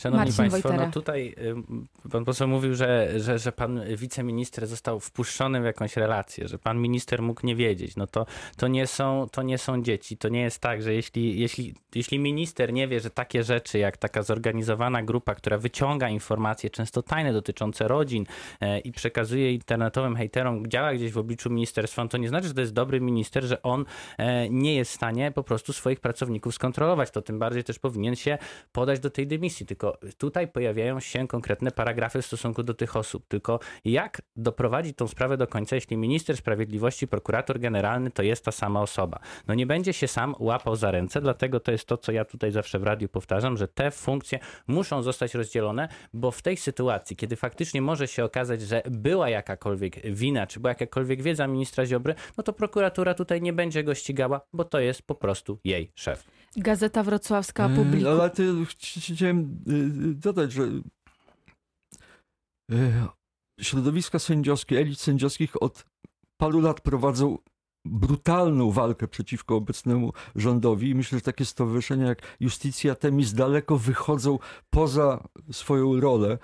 Szanowni 0.00 0.26
Marcin 0.26 0.36
Państwo, 0.36 0.68
Wojtera. 0.68 0.86
no 0.86 0.92
tutaj 0.92 1.34
ym, 1.46 1.88
pan 2.12 2.24
poseł 2.24 2.48
mówił, 2.48 2.74
że, 2.74 3.20
że, 3.20 3.38
że 3.38 3.52
pan 3.52 3.80
wiceminister 3.96 4.66
został 4.66 5.00
wpuszczony 5.00 5.60
w 5.60 5.64
jakąś 5.64 5.96
relację, 5.96 6.48
że 6.48 6.58
pan 6.58 6.78
minister 6.78 7.22
mógł 7.22 7.46
nie 7.46 7.56
wiedzieć. 7.56 7.96
No 7.96 8.06
to, 8.06 8.26
to, 8.56 8.68
nie, 8.68 8.86
są, 8.86 9.26
to 9.32 9.42
nie 9.42 9.58
są 9.58 9.82
dzieci. 9.82 10.16
To 10.16 10.28
nie 10.28 10.40
jest 10.40 10.58
tak, 10.58 10.82
że 10.82 10.94
jeśli, 10.94 11.40
jeśli, 11.40 11.74
jeśli 11.94 12.18
minister 12.18 12.72
nie 12.72 12.88
wie, 12.88 13.00
że 13.00 13.10
takie 13.10 13.42
rzeczy 13.42 13.78
jak 13.78 13.96
taka 13.96 14.22
zorganizowana 14.22 15.02
grupa, 15.02 15.34
która 15.34 15.58
wyciąga 15.58 16.08
informacje 16.08 16.70
często 16.70 17.02
tajne 17.02 17.32
dotyczące 17.32 17.88
rodzin 17.88 18.26
e, 18.60 18.78
i 18.78 18.92
przekazuje 18.92 19.52
internetowym 19.52 20.16
hejterom, 20.16 20.66
działa 20.66 20.94
gdzieś 20.94 21.12
w 21.12 21.18
obliczu 21.18 21.50
ministerstwa, 21.50 22.02
no 22.02 22.08
to 22.08 22.18
nie 22.18 22.28
znaczy, 22.28 22.48
że 22.48 22.54
to 22.54 22.60
jest 22.60 22.72
dobry 22.72 23.00
minister, 23.00 23.44
że 23.44 23.62
on 23.62 23.84
e, 24.18 24.50
nie 24.50 24.74
jest 24.74 24.90
w 24.90 24.94
stanie 24.94 25.32
po 25.32 25.42
prostu 25.42 25.72
swoich 25.72 26.00
pracowników 26.00 26.54
skontrolować. 26.54 27.10
To 27.10 27.22
tym 27.22 27.38
bardziej 27.38 27.64
też 27.64 27.78
powinien 27.78 28.16
się 28.16 28.38
podać 28.72 29.00
do 29.00 29.10
tej 29.10 29.26
dymisji. 29.26 29.66
Tylko 29.66 29.89
tutaj 30.18 30.48
pojawiają 30.48 31.00
się 31.00 31.28
konkretne 31.28 31.70
paragrafy 31.70 32.22
w 32.22 32.26
stosunku 32.26 32.62
do 32.62 32.74
tych 32.74 32.96
osób. 32.96 33.28
Tylko 33.28 33.60
jak 33.84 34.22
doprowadzić 34.36 34.96
tą 34.96 35.08
sprawę 35.08 35.36
do 35.36 35.46
końca, 35.46 35.74
jeśli 35.74 35.96
minister 35.96 36.36
sprawiedliwości, 36.36 37.08
prokurator 37.08 37.60
generalny 37.60 38.10
to 38.10 38.22
jest 38.22 38.44
ta 38.44 38.52
sama 38.52 38.82
osoba? 38.82 39.18
No 39.48 39.54
nie 39.54 39.66
będzie 39.66 39.92
się 39.92 40.08
sam 40.08 40.34
łapał 40.38 40.76
za 40.76 40.90
ręce, 40.90 41.20
dlatego 41.20 41.60
to 41.60 41.72
jest 41.72 41.86
to, 41.86 41.96
co 41.96 42.12
ja 42.12 42.24
tutaj 42.24 42.52
zawsze 42.52 42.78
w 42.78 42.82
radiu 42.82 43.08
powtarzam, 43.08 43.56
że 43.56 43.68
te 43.68 43.90
funkcje 43.90 44.38
muszą 44.66 45.02
zostać 45.02 45.34
rozdzielone, 45.34 45.88
bo 46.12 46.30
w 46.30 46.42
tej 46.42 46.56
sytuacji, 46.56 47.16
kiedy 47.16 47.36
faktycznie 47.36 47.82
może 47.82 48.08
się 48.08 48.24
okazać, 48.24 48.62
że 48.62 48.82
była 48.90 49.28
jakakolwiek 49.28 50.06
wina, 50.06 50.46
czy 50.46 50.60
była 50.60 50.70
jakakolwiek 50.70 51.22
wiedza 51.22 51.46
ministra 51.46 51.86
Ziobry, 51.86 52.14
no 52.36 52.42
to 52.42 52.52
prokuratura 52.52 53.14
tutaj 53.14 53.42
nie 53.42 53.52
będzie 53.52 53.84
go 53.84 53.94
ścigała, 53.94 54.40
bo 54.52 54.64
to 54.64 54.80
jest 54.80 55.02
po 55.02 55.14
prostu 55.14 55.58
jej 55.64 55.92
szef. 55.94 56.24
Gazeta 56.56 57.02
Wrocławska 57.02 57.66
E, 57.66 57.76
publikuje. 57.76 58.10
Ale 58.10 58.30
ty, 58.30 58.42
chci- 58.64 59.14
chciałem 59.14 59.38
e, 59.40 59.72
dodać, 60.14 60.52
że 60.52 60.62
e, 62.72 63.08
środowiska 63.60 64.18
sędziowskie, 64.18 64.78
elit 64.78 65.00
sędziowskich 65.00 65.62
od 65.62 65.84
paru 66.36 66.60
lat 66.60 66.80
prowadzą 66.80 67.38
brutalną 67.84 68.70
walkę 68.70 69.08
przeciwko 69.08 69.56
obecnemu 69.56 70.12
rządowi 70.36 70.88
i 70.90 70.94
myślę, 70.94 71.18
że 71.18 71.22
takie 71.22 71.44
stowarzyszenia 71.44 72.06
jak 72.06 72.36
Justicja 72.40 72.94
Temis 72.94 73.32
daleko 73.32 73.78
wychodzą 73.78 74.38
poza 74.70 75.28
swoją 75.52 76.00
rolę. 76.00 76.38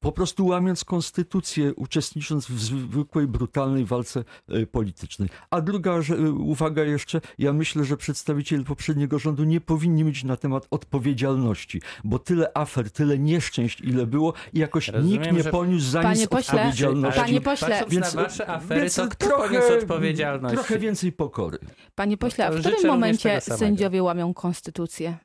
Po 0.00 0.12
prostu 0.12 0.46
łamiąc 0.46 0.84
konstytucję, 0.84 1.74
uczestnicząc 1.74 2.46
w 2.46 2.60
zwykłej, 2.60 3.26
brutalnej 3.26 3.84
walce 3.84 4.24
e, 4.48 4.66
politycznej. 4.66 5.28
A 5.50 5.60
druga 5.60 6.02
że, 6.02 6.14
e, 6.14 6.30
uwaga 6.30 6.82
jeszcze, 6.84 7.20
ja 7.38 7.52
myślę, 7.52 7.84
że 7.84 7.96
przedstawiciele 7.96 8.64
poprzedniego 8.64 9.18
rządu 9.18 9.44
nie 9.44 9.60
powinni 9.60 10.04
mieć 10.04 10.24
na 10.24 10.36
temat 10.36 10.66
odpowiedzialności, 10.70 11.80
bo 12.04 12.18
tyle 12.18 12.50
afer, 12.54 12.90
tyle 12.90 13.18
nieszczęść, 13.18 13.80
ile 13.80 14.06
było 14.06 14.32
i 14.52 14.58
jakoś 14.58 14.88
Rozumiem, 14.88 15.22
nikt 15.22 15.32
nie 15.36 15.42
że- 15.42 15.50
poniósł 15.50 15.86
za 15.90 16.02
Panie 16.02 16.20
nic 16.20 16.28
pośle, 16.28 16.54
odpowiedzialności. 16.54 17.20
Panie 17.20 17.40
pośle, 17.40 17.82
Więc- 17.88 18.14
na 18.14 18.22
wasze 18.22 18.50
afery, 18.50 18.80
więc 18.80 18.94
to 18.94 19.08
kto 19.08 19.26
trochę- 19.26 19.78
odpowiedzialność? 19.78 20.54
Trochę 20.54 20.78
więcej 20.78 21.12
pokory. 21.12 21.58
Panie 21.94 22.16
pośle, 22.16 22.46
a 22.46 22.50
w 22.50 22.54
No, 22.54 22.60
którym 22.60 22.86
momencie 22.86 23.40
sędziowie 23.40 24.02
łamią 24.02 24.34
konstytucję? 24.34 25.16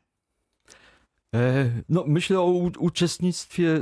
E, 1.36 1.72
No, 1.90 2.04
myślę 2.08 2.40
o 2.40 2.46
uczestnictwie 2.80 3.82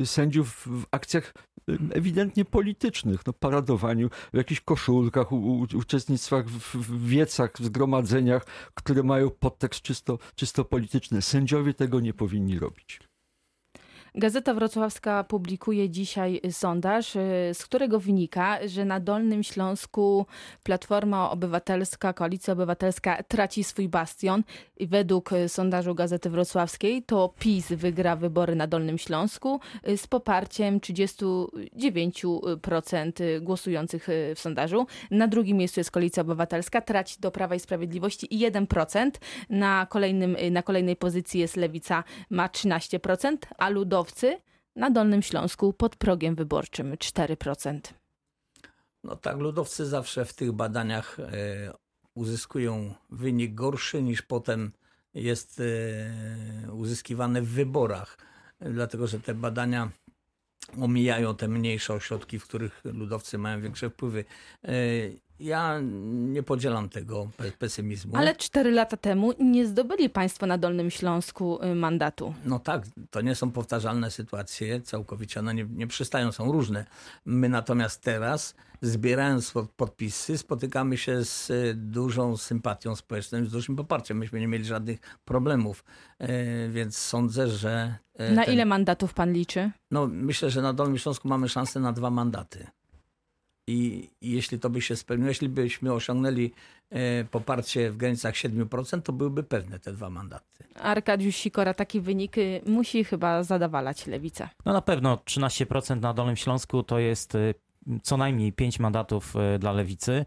y, 0.00 0.06
sędziów 0.06 0.66
w 0.66 0.86
akcjach 0.90 1.34
y, 1.70 1.78
ewidentnie 1.92 2.44
politycznych, 2.44 3.26
no, 3.26 3.32
paradowaniu 3.32 4.10
w 4.32 4.36
jakichś 4.36 4.60
koszulkach, 4.60 5.32
u, 5.32 5.66
uczestnictwach 5.74 6.48
w, 6.48 6.76
w 6.76 7.08
wiecach, 7.08 7.52
w 7.58 7.64
zgromadzeniach, 7.64 8.46
które 8.74 9.02
mają 9.02 9.30
podtekst 9.30 9.82
czysto, 9.82 10.18
czysto 10.34 10.64
polityczny. 10.64 11.22
Sędziowie 11.22 11.74
tego 11.74 12.00
nie 12.00 12.14
powinni 12.14 12.58
robić. 12.58 13.00
Gazeta 14.18 14.54
Wrocławska 14.54 15.24
publikuje 15.24 15.90
dzisiaj 15.90 16.40
sondaż, 16.50 17.16
y, 17.16 17.20
z 17.54 17.64
którego 17.64 18.00
wynika, 18.00 18.58
że 18.66 18.84
na 18.84 19.00
Dolnym 19.00 19.42
Śląsku 19.42 20.26
Platforma 20.62 21.30
Obywatelska, 21.30 22.12
Koalicja 22.12 22.52
Obywatelska 22.52 23.22
traci 23.22 23.64
swój 23.64 23.88
bastion. 23.88 24.42
Według 24.80 25.32
y, 25.32 25.48
sondażu 25.48 25.94
Gazety 25.94 26.30
Wrocławskiej 26.30 27.02
to 27.02 27.34
PiS 27.38 27.68
wygra 27.68 28.16
wybory 28.16 28.56
na 28.56 28.66
Dolnym 28.66 28.98
Śląsku 28.98 29.60
y, 29.88 29.96
z 29.96 30.06
poparciem 30.06 30.80
39% 30.80 33.40
głosujących 33.40 34.08
w 34.36 34.40
sondażu. 34.40 34.86
Na 35.10 35.28
drugim 35.28 35.56
miejscu 35.56 35.80
jest 35.80 35.90
Koalicja 35.90 36.20
Obywatelska, 36.20 36.80
traci 36.80 37.20
do 37.20 37.30
Prawa 37.30 37.54
i 37.54 37.60
Sprawiedliwości 37.60 38.34
i 38.34 38.50
1%. 38.50 39.10
Na, 39.50 39.86
kolejnym, 39.90 40.36
na 40.50 40.62
kolejnej 40.62 40.96
pozycji 40.96 41.40
jest 41.40 41.56
Lewica, 41.56 42.04
ma 42.30 42.48
13%, 42.48 43.36
a 43.58 43.68
na 44.76 44.90
Dolnym 44.90 45.22
Śląsku 45.22 45.72
pod 45.72 45.96
progiem 45.96 46.34
wyborczym 46.34 46.94
4%. 46.94 47.80
No 49.04 49.16
tak, 49.16 49.38
ludowcy 49.38 49.86
zawsze 49.86 50.24
w 50.24 50.34
tych 50.34 50.52
badaniach 50.52 51.20
e, 51.20 51.26
uzyskują 52.14 52.94
wynik 53.10 53.54
gorszy 53.54 54.02
niż 54.02 54.22
potem 54.22 54.72
jest 55.14 55.60
e, 55.60 56.72
uzyskiwane 56.72 57.42
w 57.42 57.48
wyborach. 57.48 58.18
E, 58.60 58.70
Dlatego, 58.70 59.06
że 59.06 59.20
te 59.20 59.34
badania 59.34 59.90
omijają 60.80 61.36
te 61.36 61.48
mniejsze 61.48 61.94
ośrodki, 61.94 62.38
w 62.38 62.44
których 62.44 62.80
ludowcy 62.84 63.38
mają 63.38 63.60
większe 63.60 63.90
wpływy. 63.90 64.24
Ja 65.40 65.80
nie 66.10 66.42
podzielam 66.42 66.88
tego 66.88 67.28
pe- 67.38 67.52
pesymizmu. 67.52 68.16
Ale 68.16 68.36
4 68.36 68.70
lata 68.70 68.96
temu 68.96 69.32
nie 69.40 69.66
zdobyli 69.66 70.10
państwo 70.10 70.46
na 70.46 70.58
Dolnym 70.58 70.90
Śląsku 70.90 71.62
y, 71.64 71.74
mandatu. 71.74 72.34
No 72.44 72.58
tak, 72.58 72.82
to 73.10 73.20
nie 73.20 73.34
są 73.34 73.50
powtarzalne 73.50 74.10
sytuacje, 74.10 74.80
całkowicie 74.80 75.40
one 75.40 75.54
nie, 75.54 75.66
nie 75.70 75.86
przystają, 75.86 76.32
są 76.32 76.52
różne. 76.52 76.84
My 77.24 77.48
natomiast 77.48 78.02
teraz, 78.02 78.54
zbierając 78.82 79.50
pod- 79.50 79.70
podpisy, 79.70 80.38
spotykamy 80.38 80.96
się 80.96 81.24
z 81.24 81.50
e, 81.50 81.54
dużą 81.74 82.36
sympatią 82.36 82.96
społeczną, 82.96 83.44
z 83.44 83.50
dużym 83.50 83.76
poparciem. 83.76 84.18
Myśmy 84.18 84.40
nie 84.40 84.48
mieli 84.48 84.64
żadnych 84.64 84.98
problemów, 85.24 85.84
e, 86.18 86.68
więc 86.68 86.98
sądzę, 86.98 87.48
że... 87.48 87.94
Na 88.34 88.44
ten- 88.44 88.54
ile 88.54 88.64
mandatów 88.64 89.14
pan 89.14 89.32
liczy? 89.32 89.70
No 89.90 90.06
myślę, 90.06 90.50
że 90.50 90.62
na 90.62 90.72
Dolnym 90.72 90.98
Śląsku 90.98 91.28
mamy 91.28 91.48
szansę 91.48 91.80
na 91.80 91.92
dwa 91.92 92.10
mandaty. 92.10 92.66
I, 93.66 94.10
I 94.20 94.30
jeśli 94.32 94.58
to 94.58 94.70
by 94.70 94.82
się 94.82 94.96
spełniło, 94.96 95.28
jeśli 95.28 95.48
byśmy 95.48 95.92
osiągnęli 95.92 96.52
e, 96.90 97.24
poparcie 97.24 97.90
w 97.90 97.96
granicach 97.96 98.34
7%, 98.34 99.02
to 99.02 99.12
byłyby 99.12 99.42
pewne 99.42 99.78
te 99.78 99.92
dwa 99.92 100.10
mandaty. 100.10 100.64
Arkadiusz 100.74 101.36
Sikora 101.36 101.74
taki 101.74 102.00
wynik 102.00 102.38
y, 102.38 102.60
musi 102.66 103.04
chyba 103.04 103.42
zadawalać 103.42 104.06
lewica. 104.06 104.48
No 104.64 104.72
na 104.72 104.82
pewno 104.82 105.16
13% 105.16 106.00
na 106.00 106.14
Dolnym 106.14 106.36
Śląsku 106.36 106.82
to 106.82 106.98
jest 106.98 107.34
y, 107.34 107.54
co 108.02 108.16
najmniej 108.16 108.52
5 108.52 108.80
mandatów 108.80 109.34
y, 109.54 109.58
dla 109.58 109.72
lewicy, 109.72 110.24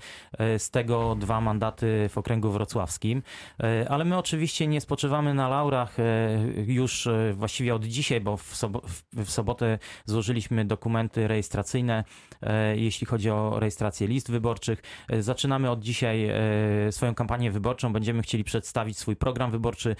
y, 0.55 0.59
z 0.59 0.69
tego 0.69 1.15
dwa 1.15 1.41
mandaty 1.41 2.09
w 2.09 2.17
okręgu 2.17 2.51
wrocławskim. 2.51 3.23
Y, 3.83 3.89
Ale 3.89 4.05
my 4.05 4.17
oczywiście 4.17 4.67
nie 4.67 4.81
spoczywamy 4.81 5.33
na 5.33 5.47
laurach 5.49 5.97
już 6.67 7.07
właściwie 7.33 7.75
od 7.75 7.85
dzisiaj, 7.85 8.21
bo 8.21 8.37
w, 8.37 8.63
w- 9.13 9.31
sobotę 9.31 9.79
złożyliśmy 10.05 10.65
dokumenty 10.65 11.27
rejestracyjne, 11.27 12.03
jeśli 12.75 13.07
chodzi 13.07 13.29
o 13.29 13.59
rejestrację 13.59 14.07
list 14.07 14.31
wyborczych. 14.31 14.81
Zaczynamy 15.19 15.69
od 15.69 15.79
dzisiaj 15.79 16.29
swoją 16.91 17.15
kampanię 17.15 17.51
wyborczą. 17.51 17.93
Będziemy 17.93 18.21
chcieli 18.21 18.43
przedstawić 18.43 18.97
swój 18.97 19.15
program 19.15 19.51
wyborczy 19.51 19.95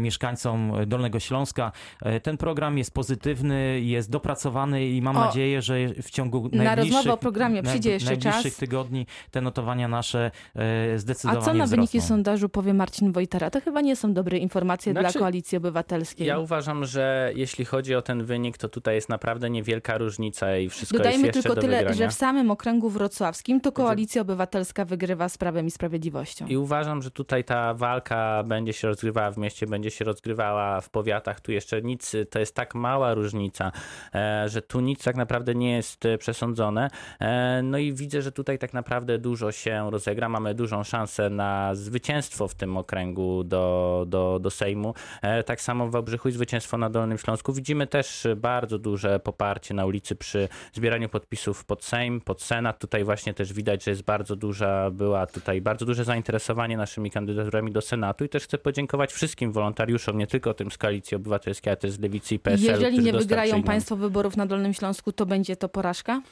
mieszkańcom 0.00 0.72
Dolnego 0.86 1.20
Śląska. 1.20 1.72
E, 2.02 2.20
Ten 2.20 2.36
program 2.36 2.78
jest 2.78 2.94
pozytywny, 2.94 3.80
jest 3.80 4.10
dopracowany 4.10 4.88
i 4.88 5.02
mam 5.02 5.16
O, 5.16 5.20
nadzieję, 5.24 5.62
że 5.62 5.74
w 6.02 6.10
ciągu 6.10 6.48
na 6.52 6.64
najbliższych, 6.64 7.03
rozmowę 7.04 7.14
o 7.14 7.22
programie 7.22 7.62
przyjdzie 7.62 7.90
jeszcze 7.90 8.06
najbliższych 8.10 8.42
czas. 8.52 8.56
tygodni 8.56 9.06
te 9.30 9.40
notowania 9.40 9.88
nasze 9.88 10.30
e, 10.56 10.94
A 10.94 10.98
zdecydowanie 10.98 11.44
co 11.44 11.54
na 11.54 11.66
wyniki 11.66 11.98
wzrosną. 11.98 12.08
sondażu 12.16 12.48
powie 12.48 12.74
Marcin 12.74 13.12
Wojtara? 13.12 13.50
To 13.50 13.60
chyba 13.60 13.80
nie 13.80 13.96
są 13.96 14.12
dobre 14.12 14.38
informacje 14.38 14.92
Znaczy, 14.92 15.12
dla 15.12 15.20
Koalicji 15.20 15.58
Obywatelskiej. 15.58 16.26
Ja 16.26 16.38
uważam, 16.38 16.84
że 16.84 17.32
jeśli 17.34 17.64
chodzi 17.64 17.94
o 17.94 18.02
ten 18.02 18.24
wynik, 18.24 18.58
to 18.58 18.68
tutaj 18.68 18.94
jest 18.94 19.08
naprawdę 19.08 19.50
niewielka 19.50 19.98
różnica 19.98 20.56
i 20.56 20.68
wszystko 20.68 20.98
Dodajmy 20.98 21.26
jest 21.26 21.36
jeszcze 21.36 21.42
tylko 21.48 21.54
do 21.54 21.60
tyle, 21.60 21.76
wygrania. 21.78 21.96
że 21.98 22.08
w 22.08 22.12
samym 22.12 22.50
okręgu 22.50 22.90
wrocławskim 22.90 23.60
to 23.60 23.72
Koalicja 23.72 24.22
Obywatelska 24.22 24.84
wygrywa 24.84 25.28
z 25.28 25.38
Prawem 25.38 25.66
i 25.66 25.70
Sprawiedliwością. 25.70 26.46
I 26.46 26.56
uważam, 26.56 27.02
że 27.02 27.10
tutaj 27.10 27.44
ta 27.44 27.74
walka 27.74 28.42
będzie 28.46 28.72
się 28.72 28.88
rozgrywała 28.88 29.30
w 29.30 29.38
mieście, 29.38 29.66
będzie 29.66 29.90
się 29.90 30.04
rozgrywała 30.04 30.80
w 30.80 30.90
powiatach. 30.90 31.40
Tu 31.40 31.52
jeszcze 31.52 31.82
nic, 31.82 32.12
to 32.30 32.38
jest 32.38 32.54
tak 32.54 32.74
mała 32.74 33.14
różnica, 33.14 33.72
e, 34.14 34.48
że 34.48 34.62
tu 34.62 34.80
nic 34.80 35.04
tak 35.04 35.16
naprawdę 35.16 35.54
nie 35.54 35.76
jest 35.76 36.06
e, 36.06 36.18
przesądzone. 36.18 36.90
E, 37.20 37.60
No 37.62 37.78
i 37.78 37.92
widzę, 37.92 38.22
że 38.22 38.32
tutaj 38.32 38.58
tak 38.58 38.72
naprawdę 38.74 39.18
dużo 39.18 39.52
się 39.52 39.90
rozegra. 39.90 40.28
Mamy 40.28 40.54
dużą 40.54 40.84
szansę 40.84 41.30
na 41.30 41.74
zwycięstwo 41.74 42.48
w 42.48 42.54
tym 42.54 42.76
okręgu 42.76 43.44
do, 43.44 44.04
do, 44.08 44.38
do 44.42 44.50
Sejmu. 44.50 44.94
E, 45.22 45.42
Tak 45.42 45.60
samo 45.60 45.86
w 45.86 45.90
Wałbrzychu 45.90 46.28
i 46.28 46.32
zwycięstwo 46.32 46.78
na 46.78 46.90
Dolnym 46.90 47.18
Śląsku. 47.18 47.52
Widzimy 47.52 47.86
też 47.86 48.26
bardzo 48.36 48.78
duże 48.78 49.20
poparcie 49.20 49.74
na 49.74 49.86
ulicy 49.86 50.16
przy 50.16 50.48
zbieraniu 50.72 51.08
podpisów 51.08 51.64
pod 51.64 51.84
Sejm, 51.84 52.20
pod 52.20 52.42
Senat. 52.42 52.78
Tutaj 52.78 53.04
właśnie 53.04 53.34
też 53.34 53.52
widać, 53.52 53.84
że 53.84 53.90
jest 53.90 54.02
bardzo 54.02 54.36
duża, 54.36 54.90
była 54.90 55.26
tutaj 55.26 55.60
bardzo 55.60 55.84
duże 55.86 56.04
zainteresowanie 56.04 56.76
naszymi 56.76 57.10
kandydaturami 57.10 57.72
do 57.72 57.80
Senatu 57.80 58.24
i 58.24 58.28
też 58.28 58.44
chcę 58.44 58.58
podziękować 58.58 59.12
wszystkim 59.12 59.52
wolontariuszom, 59.52 60.18
nie 60.18 60.26
tylko 60.26 60.54
tym 60.54 60.70
z 60.70 60.78
Koalicji 60.78 61.16
Obywatelskiej, 61.16 61.70
ale 61.70 61.76
też 61.76 61.90
z 61.90 62.00
Lewicy 62.00 62.34
i 62.34 62.38
PSL. 62.38 62.64
Jeżeli 62.66 62.98
nie 62.98 63.12
wygrają 63.12 63.62
państwo 63.62 63.96
wyborów 63.96 64.36
na 64.36 64.46
Dolnym 64.46 64.74
Śląsku, 64.74 65.12
to 65.12 65.26
będzie 65.26 65.56
to 65.56 65.68
porażka? 65.68 66.22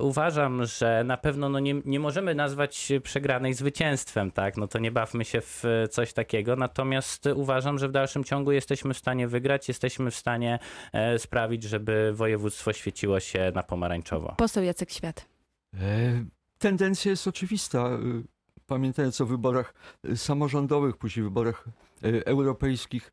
Uważam, 0.00 0.64
że 0.64 1.04
na 1.04 1.16
pewno 1.16 1.48
no 1.48 1.58
nie, 1.60 1.74
nie 1.84 2.00
możemy 2.00 2.34
nazwać 2.34 2.92
przegranej 3.02 3.54
zwycięstwem, 3.54 4.30
tak? 4.30 4.56
No 4.56 4.68
to 4.68 4.78
nie 4.78 4.92
bawmy 4.92 5.24
się 5.24 5.40
w 5.40 5.64
coś 5.90 6.12
takiego. 6.12 6.56
Natomiast 6.56 7.26
uważam, 7.34 7.78
że 7.78 7.88
w 7.88 7.92
dalszym 7.92 8.24
ciągu 8.24 8.52
jesteśmy 8.52 8.94
w 8.94 8.98
stanie 8.98 9.28
wygrać, 9.28 9.68
jesteśmy 9.68 10.10
w 10.10 10.16
stanie 10.16 10.58
e, 10.92 11.18
sprawić, 11.18 11.62
żeby 11.62 12.12
województwo 12.14 12.72
świeciło 12.72 13.20
się 13.20 13.52
na 13.54 13.62
pomarańczowo. 13.62 14.34
Poseł 14.38 14.64
Jacek 14.64 14.90
Świat. 14.90 15.28
E, 15.74 15.78
Tendencja 16.58 17.10
jest 17.10 17.28
oczywista. 17.28 17.78
E, 17.78 17.98
Pamiętając 18.66 19.20
o 19.20 19.26
wyborach 19.26 19.74
samorządowych, 20.16 20.96
później 20.96 21.24
wyborach 21.24 21.64
europejskich, 22.02 23.12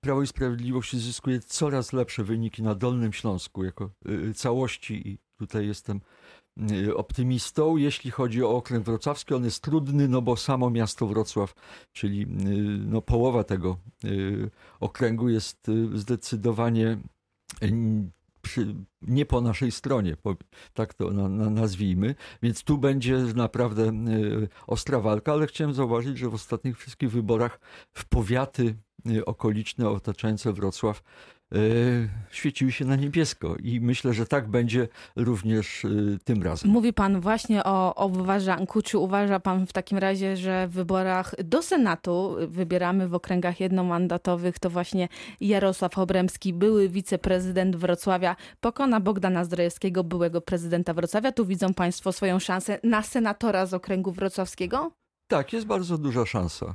Prawo 0.00 0.22
i 0.22 0.26
Sprawiedliwość 0.26 0.96
zyskuje 0.96 1.40
coraz 1.40 1.92
lepsze 1.92 2.24
wyniki 2.24 2.62
na 2.62 2.74
Dolnym 2.74 3.12
Śląsku 3.12 3.64
jako 3.64 3.90
całości 4.34 5.08
i 5.08 5.18
tutaj 5.38 5.66
jestem 5.66 6.00
e, 6.70 6.94
optymistą. 6.94 7.76
Jeśli 7.76 8.10
chodzi 8.10 8.44
o 8.44 8.56
okręg 8.56 8.84
wrocławski, 8.84 9.34
on 9.34 9.44
jest 9.44 9.62
trudny, 9.62 10.08
no 10.08 10.22
bo 10.22 10.36
samo 10.36 10.70
miasto 10.70 11.06
Wrocław, 11.06 11.54
czyli 11.92 12.22
e, 12.22 12.26
no, 12.86 13.02
połowa 13.02 13.44
tego 13.44 13.76
e, 14.04 14.08
okręgu 14.80 15.28
jest 15.28 15.70
zdecydowanie 15.94 16.98
nie 19.02 19.26
po 19.26 19.40
naszej 19.40 19.70
stronie, 19.70 20.16
tak 20.74 20.94
to 20.94 21.10
na, 21.10 21.28
na, 21.28 21.50
nazwijmy. 21.50 22.14
Więc 22.42 22.64
tu 22.64 22.78
będzie 22.78 23.18
naprawdę 23.18 23.92
ostra 24.66 25.00
walka, 25.00 25.32
ale 25.32 25.46
chciałem 25.46 25.74
zauważyć, 25.74 26.18
że 26.18 26.28
w 26.28 26.34
ostatnich 26.34 26.78
wszystkich 26.78 27.10
wyborach 27.10 27.60
w 27.92 28.04
powiaty 28.04 28.76
okoliczne 29.26 29.88
otaczające 29.88 30.52
Wrocław 30.52 31.02
świeciły 32.30 32.72
się 32.72 32.84
na 32.84 32.96
niebiesko 32.96 33.56
i 33.62 33.80
myślę, 33.80 34.12
że 34.12 34.26
tak 34.26 34.48
będzie 34.48 34.88
również 35.16 35.84
e, 35.84 35.88
tym 36.24 36.42
razem. 36.42 36.70
Mówi 36.70 36.92
pan 36.92 37.20
właśnie 37.20 37.64
o 37.64 37.94
obwarzanku. 37.94 38.82
Czy 38.82 38.98
uważa 38.98 39.40
pan 39.40 39.66
w 39.66 39.72
takim 39.72 39.98
razie, 39.98 40.36
że 40.36 40.68
w 40.68 40.72
wyborach 40.72 41.34
do 41.44 41.62
Senatu 41.62 42.36
wybieramy 42.48 43.08
w 43.08 43.14
okręgach 43.14 43.60
jednomandatowych 43.60 44.58
to 44.58 44.70
właśnie 44.70 45.08
Jarosław 45.40 45.98
Obremski, 45.98 46.52
były 46.52 46.88
wiceprezydent 46.88 47.76
Wrocławia, 47.76 48.36
pokona 48.60 49.00
Bogdana 49.00 49.44
Zdrojewskiego, 49.44 50.04
byłego 50.04 50.40
prezydenta 50.40 50.94
Wrocławia. 50.94 51.32
Tu 51.32 51.46
widzą 51.46 51.74
państwo 51.74 52.12
swoją 52.12 52.38
szansę 52.38 52.78
na 52.82 53.02
senatora 53.02 53.66
z 53.66 53.74
okręgu 53.74 54.12
wrocławskiego? 54.12 54.92
Tak, 55.28 55.52
jest 55.52 55.66
bardzo 55.66 55.98
duża 55.98 56.26
szansa. 56.26 56.74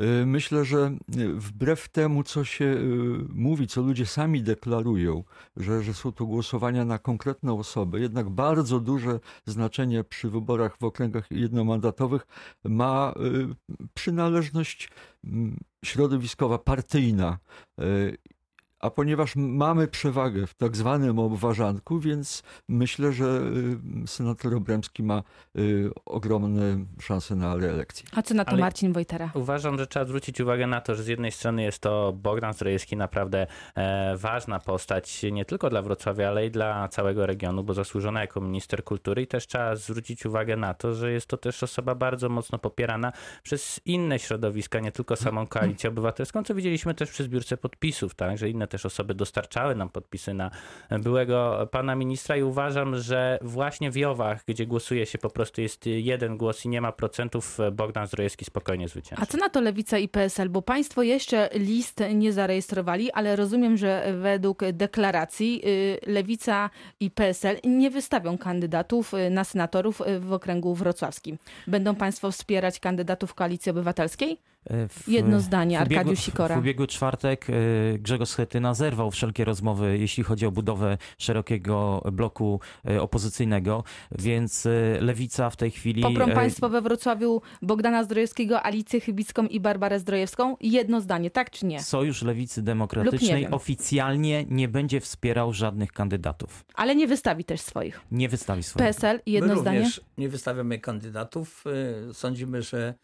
Y, 0.00 0.26
Myślę, 0.26 0.64
że 0.64 0.96
y, 1.16 1.34
wbrew 1.34 1.88
temu, 1.88 2.22
co 2.22 2.44
się 2.44 2.64
y, 2.64 2.78
mówi, 3.34 3.66
co 3.66 3.82
ludzie 3.82 4.06
sami 4.06 4.42
deklarują, 4.42 5.24
że, 5.56 5.82
że 5.82 5.94
są 5.94 6.12
to 6.12 6.26
głosowania 6.26 6.84
na 6.84 6.98
konkretne 6.98 7.52
osoby, 7.52 8.00
jednak 8.00 8.30
bardzo 8.30 8.80
duże 8.80 9.20
znaczenie 9.46 10.04
przy 10.04 10.30
wyborach 10.30 10.76
w 10.78 10.84
okręgach 10.84 11.30
jednomandatowych 11.30 12.26
ma 12.64 13.14
przynależność 13.94 14.90
mm, 15.24 15.60
środowiskowa, 15.84 16.58
partyjna. 16.58 17.38
A 18.84 18.90
ponieważ 18.90 19.36
mamy 19.36 19.88
przewagę 19.88 20.46
w 20.46 20.54
tak 20.54 20.76
zwanym 20.76 21.18
obwarzanku, 21.18 22.00
więc 22.00 22.42
myślę, 22.68 23.12
że 23.12 23.24
y, 24.04 24.06
senator 24.06 24.54
Obremski 24.54 25.02
ma 25.02 25.22
y, 25.58 25.90
ogromne 26.06 26.84
szanse 27.00 27.34
na 27.36 27.56
reelekcję. 27.56 28.06
A 28.12 28.22
co 28.22 28.34
na 28.34 28.44
to 28.44 28.50
Ale- 28.50 28.60
Marcin 28.60 28.92
Wojtera? 28.92 29.30
Uważam, 29.34 29.78
że 29.78 29.86
trzeba 29.86 30.04
zwrócić 30.04 30.40
uwagę 30.40 30.66
na 30.66 30.80
to, 30.80 30.94
że 30.94 31.02
z 31.02 31.06
jednej 31.06 31.32
strony 31.32 31.62
jest 31.62 31.78
to 31.78 32.12
Bogdan 32.12 32.52
Zdrojewski 32.52 32.96
naprawdę 32.96 33.46
e, 33.74 34.16
ważna 34.16 34.60
postać 34.60 35.22
nie 35.32 35.44
tylko 35.44 35.70
dla 35.70 35.82
Wrocławia, 35.82 36.28
ale 36.28 36.46
i 36.46 36.50
dla 36.50 36.88
całego 36.88 37.26
regionu, 37.26 37.64
bo 37.64 37.74
zasłużona 37.74 38.20
jako 38.20 38.40
minister 38.40 38.84
kultury 38.84 39.22
i 39.22 39.26
też 39.26 39.46
trzeba 39.46 39.76
zwrócić 39.76 40.26
uwagę 40.26 40.56
na 40.56 40.74
to, 40.74 40.94
że 40.94 41.12
jest 41.12 41.26
to 41.26 41.36
też 41.36 41.62
osoba 41.62 41.94
bardzo 41.94 42.28
mocno 42.28 42.58
popierana 42.58 43.12
przez 43.42 43.80
inne 43.84 44.18
środowiska, 44.18 44.80
nie 44.80 44.92
tylko 44.92 45.16
samą 45.16 45.46
koalicję 45.46 45.90
obywatelską, 45.90 46.44
co 46.44 46.54
widzieliśmy 46.54 46.94
też 46.94 47.10
przy 47.10 47.24
zbiórce 47.24 47.56
podpisów, 47.56 48.14
tak, 48.14 48.38
że 48.38 48.48
inne 48.50 48.68
też 48.74 48.86
osoby 48.86 49.14
dostarczały 49.14 49.74
nam 49.74 49.88
podpisy 49.88 50.34
na 50.34 50.50
byłego 50.90 51.68
pana 51.70 51.94
ministra 51.94 52.36
i 52.36 52.42
uważam, 52.42 52.98
że 52.98 53.38
właśnie 53.42 53.90
w 53.90 53.96
Jowach, 53.96 54.44
gdzie 54.48 54.66
głosuje 54.66 55.06
się 55.06 55.18
po 55.18 55.30
prostu 55.30 55.60
jest 55.60 55.86
jeden 55.86 56.36
głos 56.36 56.64
i 56.64 56.68
nie 56.68 56.80
ma 56.80 56.92
procentów, 56.92 57.58
Bogdan 57.72 58.06
Zdrojewski 58.06 58.44
spokojnie 58.44 58.88
zwycięży. 58.88 59.22
A 59.22 59.26
co 59.26 59.38
na 59.38 59.48
to 59.48 59.60
Lewica 59.60 59.98
i 59.98 60.08
PSL? 60.08 60.48
Bo 60.48 60.62
państwo 60.62 61.02
jeszcze 61.02 61.50
list 61.54 62.00
nie 62.14 62.32
zarejestrowali, 62.32 63.12
ale 63.12 63.36
rozumiem, 63.36 63.76
że 63.76 64.14
według 64.20 64.62
deklaracji 64.72 65.62
y, 65.66 65.98
Lewica 66.06 66.70
i 67.00 67.10
PSL 67.10 67.56
nie 67.64 67.90
wystawią 67.90 68.38
kandydatów 68.38 69.14
y, 69.14 69.30
na 69.30 69.44
senatorów 69.44 70.00
y, 70.00 70.20
w 70.20 70.32
okręgu 70.32 70.74
wrocławskim. 70.74 71.38
Będą 71.66 71.94
państwo 71.94 72.30
wspierać 72.30 72.80
kandydatów 72.80 73.34
Koalicji 73.34 73.70
Obywatelskiej? 73.70 74.38
E, 74.70 74.88
w- 74.88 75.08
Jedno 75.08 75.40
zdanie, 75.40 75.80
Arkadiusz 75.80 76.18
Sikora. 76.20 76.56
W 76.56 76.58
ubiegły 76.58 76.86
czwartek 76.86 77.46
e, 77.50 77.52
Grzegorz 77.98 78.28
Schetyna 78.28 78.74
zerwał 78.74 79.10
wszelkie 79.10 79.44
rozmowy, 79.44 79.98
jeśli 79.98 80.22
chodzi 80.24 80.46
o 80.46 80.50
budowę 80.50 80.98
szerokiego 81.18 82.02
bloku 82.12 82.60
e, 82.88 83.02
opozycyjnego, 83.02 83.84
więc 84.18 84.68
Lewica 85.00 85.50
w 85.50 85.56
tej 85.56 85.70
chwili... 85.70 86.02
Poprą 86.02 86.30
państwo 86.30 86.68
we 86.68 86.82
Wrocławiu 86.82 87.42
Bogdana 87.62 88.04
Zdrojewskiego, 88.04 88.62
Alicję 88.62 89.00
Chybicką 89.00 89.46
i 89.46 89.60
Barbarę 89.60 89.98
Zdrojewską? 90.00 90.56
Jedno 90.60 91.00
zdanie, 91.00 91.30
tak 91.30 91.50
czy 91.50 91.66
nie? 91.66 91.82
Sojusz 91.82 92.22
Lewicy 92.22 92.62
Demokratycznej 92.62 93.48
oficjalnie 93.50 94.44
nie 94.48 94.68
będzie 94.68 95.00
wspierał 95.00 95.52
żadnych 95.52 95.92
kandydatów. 95.92 96.64
Ale 96.74 96.96
nie 96.96 97.06
wystawi 97.06 97.44
też 97.44 97.60
swoich. 97.60 98.00
Nie 98.10 98.28
wystawi 98.28 98.62
swoich. 98.62 98.86
PSL, 98.86 99.20
jedno 99.26 99.54
My 99.54 99.60
zdanie? 99.60 99.78
również 99.78 100.00
nie 100.18 100.28
wystawiamy 100.28 100.78
kandydatów. 100.78 101.64
Y, 102.10 102.14
Sądzimy, 102.14 102.62
że 102.62 102.94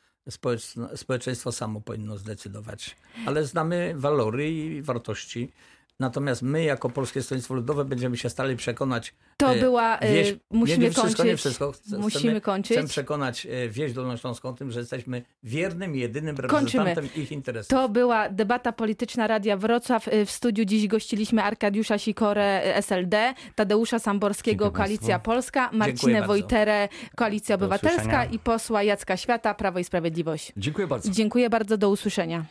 społeczeństwo 0.97 1.53
samo 1.53 1.81
powinno 1.81 2.19
zdecydować. 2.19 2.97
Ale 3.27 3.45
znamy 3.45 3.93
walory 3.97 4.51
i 4.51 4.83
wartości. 4.83 5.53
Natomiast 6.01 6.43
my, 6.43 6.63
jako 6.63 6.91
Polskie 6.91 7.23
Stronnictwo 7.23 7.55
Ludowe, 7.55 7.85
będziemy 7.85 8.17
się 8.17 8.31
starali 8.31 8.57
przekonać. 8.57 9.15
To 9.37 9.55
e, 9.55 9.59
była... 9.61 9.99
y, 9.99 10.13
wieś, 10.13 10.35
musimy 10.51 10.79
nie, 10.79 10.85
nie 10.85 10.91
wszystko, 10.91 11.07
kończyć. 11.09 11.27
nie 11.27 11.37
wszystko. 11.37 11.73
Chcemy, 11.73 12.03
Musimy 12.03 12.41
kończyć. 12.41 12.77
Chcemy 12.77 12.89
przekonać 12.89 13.47
e, 13.47 13.69
wieś 13.69 13.93
dolnośląską 13.93 14.49
o 14.49 14.53
tym, 14.53 14.71
że 14.71 14.81
jesteśmy 14.81 15.23
wiernym, 15.43 15.97
jedynym 15.97 16.37
Kończymy. 16.37 16.85
reprezentantem 16.85 17.23
ich 17.23 17.33
interesów. 17.33 17.69
To 17.71 17.89
była 17.89 18.29
debata 18.29 18.73
polityczna 18.73 19.27
Radia 19.27 19.57
Wrocław. 19.57 20.09
W 20.27 20.31
studiu 20.31 20.65
dziś 20.65 20.89
gościliśmy 20.89 21.43
Arkadiusza 21.43 21.99
Sikorę, 21.99 22.75
SLD, 22.75 23.35
Tadeusza 23.55 23.99
Samborskiego, 23.99 24.65
Dziękuję 24.65 24.85
Koalicja 24.85 25.19
państwu. 25.19 25.31
Polska, 25.31 25.71
Marcinę. 25.73 26.27
Wojterę, 26.27 26.89
Koalicja 27.17 27.55
Obywatelska 27.55 28.25
i 28.25 28.39
posła 28.39 28.83
Jacka 28.83 29.17
Świata, 29.17 29.55
Prawo 29.55 29.79
i 29.79 29.85
Sprawiedliwość. 29.85 30.53
Dziękuję 30.57 30.87
bardzo. 30.87 31.11
Dziękuję 31.11 31.51
bardzo, 31.51 31.79
do 31.79 31.91
usłyszenia. 31.91 32.45